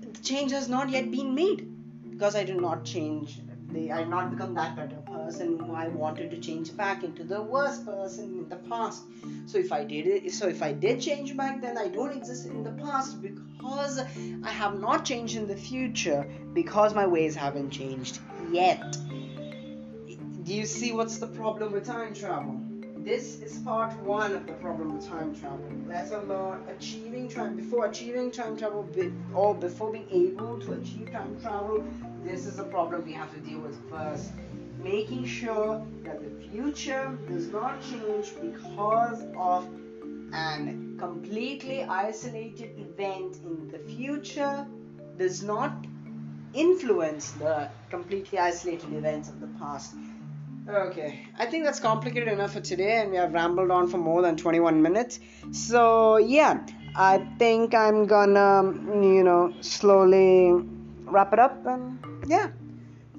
the 0.01 0.19
change 0.21 0.51
has 0.51 0.69
not 0.69 0.89
yet 0.89 1.09
been 1.11 1.33
made 1.35 1.67
because 2.11 2.35
I 2.35 2.43
did 2.43 2.61
not 2.61 2.85
change. 2.85 3.39
I 3.71 3.99
did 3.99 4.09
not 4.09 4.31
become 4.31 4.55
that 4.55 4.75
better 4.75 4.95
person 5.05 5.59
who 5.59 5.73
I 5.73 5.89
wanted 5.89 6.31
to 6.31 6.39
change 6.39 6.75
back 6.75 7.03
into 7.03 7.23
the 7.23 7.39
worst 7.41 7.85
person 7.85 8.25
in 8.25 8.49
the 8.49 8.55
past. 8.55 9.03
So 9.45 9.59
if 9.59 9.71
I 9.71 9.83
did 9.83 10.07
it, 10.07 10.31
so 10.33 10.47
if 10.47 10.63
I 10.63 10.71
did 10.71 10.99
change 10.99 11.37
back 11.37 11.61
then, 11.61 11.77
I 11.77 11.87
don't 11.87 12.11
exist 12.11 12.47
in 12.47 12.63
the 12.63 12.71
past 12.71 13.21
because 13.21 13.99
I 14.43 14.49
have 14.49 14.79
not 14.79 15.05
changed 15.05 15.35
in 15.35 15.47
the 15.47 15.55
future 15.55 16.25
because 16.53 16.95
my 16.95 17.05
ways 17.05 17.35
haven't 17.35 17.69
changed 17.69 18.19
yet. 18.51 18.97
Do 20.49 20.55
you 20.55 20.65
see 20.65 20.93
what's 20.93 21.19
the 21.19 21.27
problem 21.27 21.73
with 21.73 21.85
time 21.85 22.15
travel? 22.15 22.59
This 23.05 23.39
is 23.39 23.59
part 23.59 23.95
one 24.01 24.31
of 24.33 24.47
the 24.47 24.53
problem 24.53 24.95
with 24.95 25.07
time 25.07 25.35
travel. 25.39 25.71
Let 25.87 26.11
alone 26.11 26.65
achieving 26.67 27.29
time 27.29 27.55
before 27.55 27.85
achieving 27.85 28.31
time 28.31 28.57
travel 28.57 28.81
be, 28.81 29.13
or 29.35 29.53
before 29.53 29.91
being 29.91 30.07
able 30.09 30.59
to 30.61 30.73
achieve 30.73 31.11
time 31.11 31.39
travel. 31.39 31.83
This 32.23 32.47
is 32.47 32.57
a 32.57 32.63
problem 32.63 33.05
we 33.05 33.13
have 33.13 33.31
to 33.35 33.39
deal 33.41 33.59
with 33.59 33.77
first. 33.91 34.31
Making 34.83 35.23
sure 35.23 35.85
that 36.01 36.19
the 36.23 36.47
future 36.47 37.15
does 37.27 37.49
not 37.49 37.79
change 37.83 38.33
because 38.41 39.21
of 39.37 39.65
an 40.33 40.95
completely 40.97 41.83
isolated 41.83 42.71
event 42.79 43.37
in 43.43 43.69
the 43.71 43.77
future 43.77 44.65
does 45.15 45.43
not 45.43 45.85
influence 46.55 47.33
the 47.33 47.69
completely 47.91 48.39
isolated 48.39 48.91
events 48.93 49.29
of 49.29 49.39
the 49.39 49.47
past. 49.59 49.93
Okay, 50.69 51.25
I 51.35 51.47
think 51.47 51.63
that's 51.63 51.79
complicated 51.79 52.27
enough 52.27 52.53
for 52.53 52.61
today, 52.61 53.01
and 53.01 53.09
we 53.09 53.17
have 53.17 53.33
rambled 53.33 53.71
on 53.71 53.87
for 53.87 53.97
more 53.97 54.21
than 54.21 54.37
21 54.37 54.79
minutes. 54.79 55.19
So, 55.51 56.17
yeah, 56.17 56.63
I 56.95 57.25
think 57.39 57.73
I'm 57.73 58.05
gonna, 58.05 58.71
you 59.03 59.23
know, 59.23 59.51
slowly 59.61 60.51
wrap 61.05 61.33
it 61.33 61.39
up, 61.39 61.65
and 61.65 61.97
yeah. 62.27 62.51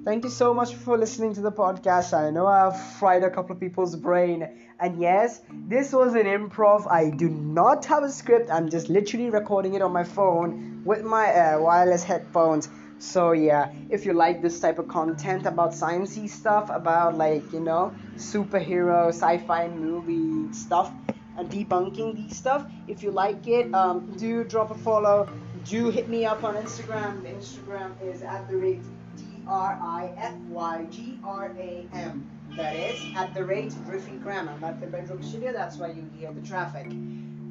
Thank 0.05 0.23
you 0.23 0.31
so 0.31 0.53
much 0.53 0.73
for 0.73 0.97
listening 0.97 1.35
to 1.35 1.41
the 1.41 1.51
podcast. 1.51 2.17
I 2.17 2.31
know 2.31 2.47
I've 2.47 2.81
fried 2.93 3.23
a 3.23 3.29
couple 3.29 3.51
of 3.51 3.59
people's 3.59 3.97
brain, 3.97 4.47
and 4.79 4.99
yes, 4.99 5.41
this 5.67 5.91
was 5.91 6.15
an 6.15 6.27
improv. 6.27 6.89
I 6.89 7.09
do 7.09 7.29
not 7.29 7.85
have 7.85 8.03
a 8.03 8.09
script, 8.09 8.49
I'm 8.49 8.69
just 8.69 8.87
literally 8.87 9.29
recording 9.29 9.73
it 9.73 9.81
on 9.81 9.91
my 9.91 10.05
phone 10.05 10.83
with 10.85 11.03
my 11.03 11.27
uh, 11.33 11.59
wireless 11.59 12.03
headphones. 12.03 12.69
So 13.01 13.31
yeah, 13.31 13.73
if 13.89 14.05
you 14.05 14.13
like 14.13 14.43
this 14.43 14.59
type 14.59 14.77
of 14.77 14.87
content 14.87 15.47
about 15.47 15.71
sciencey 15.71 16.29
stuff, 16.29 16.69
about 16.69 17.17
like 17.17 17.51
you 17.51 17.59
know 17.59 17.95
superhero, 18.15 19.07
sci-fi 19.09 19.69
movie 19.69 20.53
stuff, 20.53 20.93
and 21.35 21.49
debunking 21.49 22.15
these 22.15 22.37
stuff, 22.37 22.63
if 22.87 23.01
you 23.01 23.09
like 23.09 23.47
it, 23.47 23.73
um, 23.73 24.15
do 24.17 24.43
drop 24.43 24.69
a 24.69 24.75
follow. 24.75 25.27
Do 25.65 25.89
hit 25.89 26.09
me 26.09 26.25
up 26.25 26.43
on 26.43 26.53
Instagram. 26.55 27.23
Instagram 27.23 27.99
is 28.03 28.21
at 28.21 28.47
the 28.47 28.55
rate 28.55 28.83
D 29.17 29.23
R 29.47 29.79
I 29.81 30.13
F 30.17 30.35
Y 30.49 30.85
G 30.91 31.19
R 31.23 31.55
A 31.57 31.87
M. 31.93 32.29
That 32.55 32.75
is 32.75 33.01
at 33.15 33.33
the 33.33 33.43
rate 33.43 33.73
Driffy 33.83 34.17
Graham. 34.17 34.47
I'm 34.47 34.63
at 34.63 34.79
the 34.79 34.85
bedroom 34.85 35.23
studio. 35.23 35.51
That's 35.51 35.77
why 35.77 35.87
you 35.87 36.07
hear 36.19 36.31
the 36.31 36.47
traffic. 36.47 36.91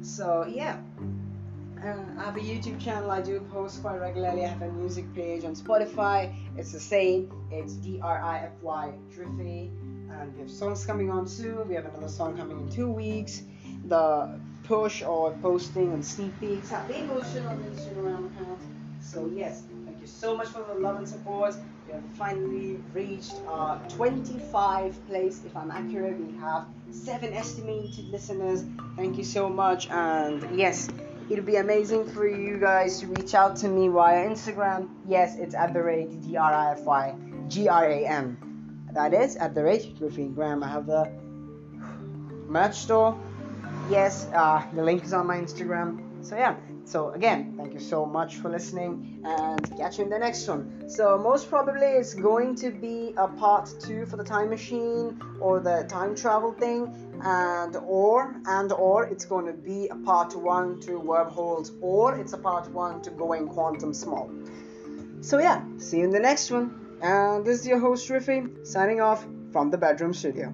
So 0.01 0.45
yeah. 0.47 0.77
Uh, 1.83 1.95
I 2.19 2.25
have 2.25 2.37
a 2.37 2.39
YouTube 2.39 2.79
channel. 2.79 3.09
I 3.09 3.21
do 3.21 3.39
post 3.51 3.81
quite 3.81 3.99
regularly. 3.99 4.45
I 4.45 4.49
have 4.49 4.61
a 4.61 4.71
music 4.71 5.11
page 5.15 5.43
on 5.45 5.55
Spotify. 5.55 6.31
It's 6.55 6.71
the 6.71 6.79
same. 6.79 7.31
It's 7.49 7.73
D 7.73 7.99
R 8.03 8.21
I 8.21 8.39
F 8.39 8.51
Y 8.61 8.93
Driffy. 9.11 9.71
And 10.11 10.31
we 10.35 10.41
have 10.41 10.51
songs 10.51 10.85
coming 10.85 11.09
on 11.09 11.27
soon. 11.27 11.67
We 11.67 11.73
have 11.73 11.85
another 11.85 12.09
song 12.09 12.37
coming 12.37 12.59
in 12.59 12.69
two 12.69 12.91
weeks. 12.91 13.41
The 13.85 14.39
push 14.63 15.01
or 15.01 15.31
posting 15.41 15.91
and 15.93 16.05
sneak 16.05 16.39
peeks 16.39 16.69
have 16.69 16.87
been 16.87 17.07
posted 17.09 17.45
on 17.47 17.59
the 17.63 17.69
Instagram 17.69 18.27
account. 18.27 18.59
So 19.01 19.31
yes, 19.33 19.63
thank 19.85 19.99
you 19.99 20.05
so 20.05 20.37
much 20.37 20.49
for 20.49 20.63
the 20.63 20.79
love 20.79 20.97
and 20.97 21.09
support. 21.09 21.55
We 21.87 21.93
have 21.93 22.03
finally 22.13 22.79
reached 22.93 23.33
our 23.47 23.81
25 23.89 25.07
place. 25.07 25.41
If 25.45 25.57
I'm 25.57 25.71
accurate, 25.71 26.19
we 26.19 26.37
have 26.37 26.67
seven 26.91 27.33
estimated 27.33 28.09
listeners. 28.09 28.65
Thank 28.95 29.17
you 29.17 29.23
so 29.23 29.49
much. 29.49 29.89
And 29.89 30.55
yes. 30.55 30.87
It'd 31.29 31.45
be 31.45 31.55
amazing 31.55 32.09
for 32.09 32.27
you 32.27 32.57
guys 32.57 32.99
to 32.99 33.07
reach 33.07 33.33
out 33.33 33.55
to 33.57 33.67
me 33.67 33.87
via 33.87 34.27
Instagram. 34.27 34.89
Yes, 35.07 35.37
it's 35.37 35.55
at 35.55 35.73
the 35.73 35.81
rate 35.81 36.21
D 36.21 36.35
R 36.35 36.53
I 36.53 36.71
F 36.71 36.81
Y 36.81 37.15
G 37.47 37.67
R 37.69 37.85
A 37.85 38.05
M. 38.05 38.37
That 38.93 39.13
is 39.13 39.37
at 39.37 39.55
the 39.55 39.63
rate 39.63 39.97
Griffin 39.97 40.33
Graham. 40.33 40.63
I 40.63 40.67
have 40.67 40.85
the 40.85 41.09
merch 42.47 42.75
store. 42.75 43.17
Yes, 43.89 44.27
uh, 44.33 44.65
the 44.73 44.83
link 44.83 45.03
is 45.03 45.13
on 45.13 45.27
my 45.27 45.37
Instagram. 45.37 46.25
So 46.25 46.35
yeah. 46.35 46.55
So 46.83 47.11
again, 47.11 47.53
thank 47.55 47.73
you 47.73 47.79
so 47.79 48.05
much 48.05 48.37
for 48.37 48.49
listening, 48.49 49.21
and 49.23 49.71
catch 49.77 49.99
you 49.99 50.03
in 50.03 50.09
the 50.09 50.19
next 50.19 50.45
one. 50.47 50.89
So 50.89 51.17
most 51.17 51.47
probably 51.47 51.85
it's 51.85 52.13
going 52.13 52.55
to 52.55 52.71
be 52.71 53.13
a 53.15 53.27
part 53.27 53.73
two 53.79 54.05
for 54.07 54.17
the 54.17 54.23
time 54.23 54.49
machine 54.49 55.21
or 55.39 55.59
the 55.59 55.85
time 55.87 56.15
travel 56.15 56.51
thing, 56.51 57.10
and 57.23 57.75
or 57.75 58.35
and 58.45 58.71
or 58.71 59.05
it's 59.05 59.25
going 59.25 59.45
to 59.45 59.53
be 59.53 59.87
a 59.87 59.95
part 59.95 60.35
one 60.35 60.79
to 60.81 60.97
wormholes, 60.99 61.71
or 61.81 62.17
it's 62.17 62.33
a 62.33 62.37
part 62.37 62.69
one 62.71 63.01
to 63.03 63.11
going 63.11 63.47
quantum 63.47 63.93
small. 63.93 64.29
So 65.21 65.39
yeah, 65.39 65.63
see 65.77 65.99
you 65.99 66.05
in 66.05 66.11
the 66.11 66.19
next 66.19 66.51
one. 66.51 66.97
And 67.01 67.45
this 67.45 67.61
is 67.61 67.67
your 67.67 67.79
host 67.79 68.07
Driffy 68.07 68.43
signing 68.63 69.01
off 69.01 69.25
from 69.51 69.71
the 69.71 69.77
bedroom 69.77 70.13
studio. 70.13 70.53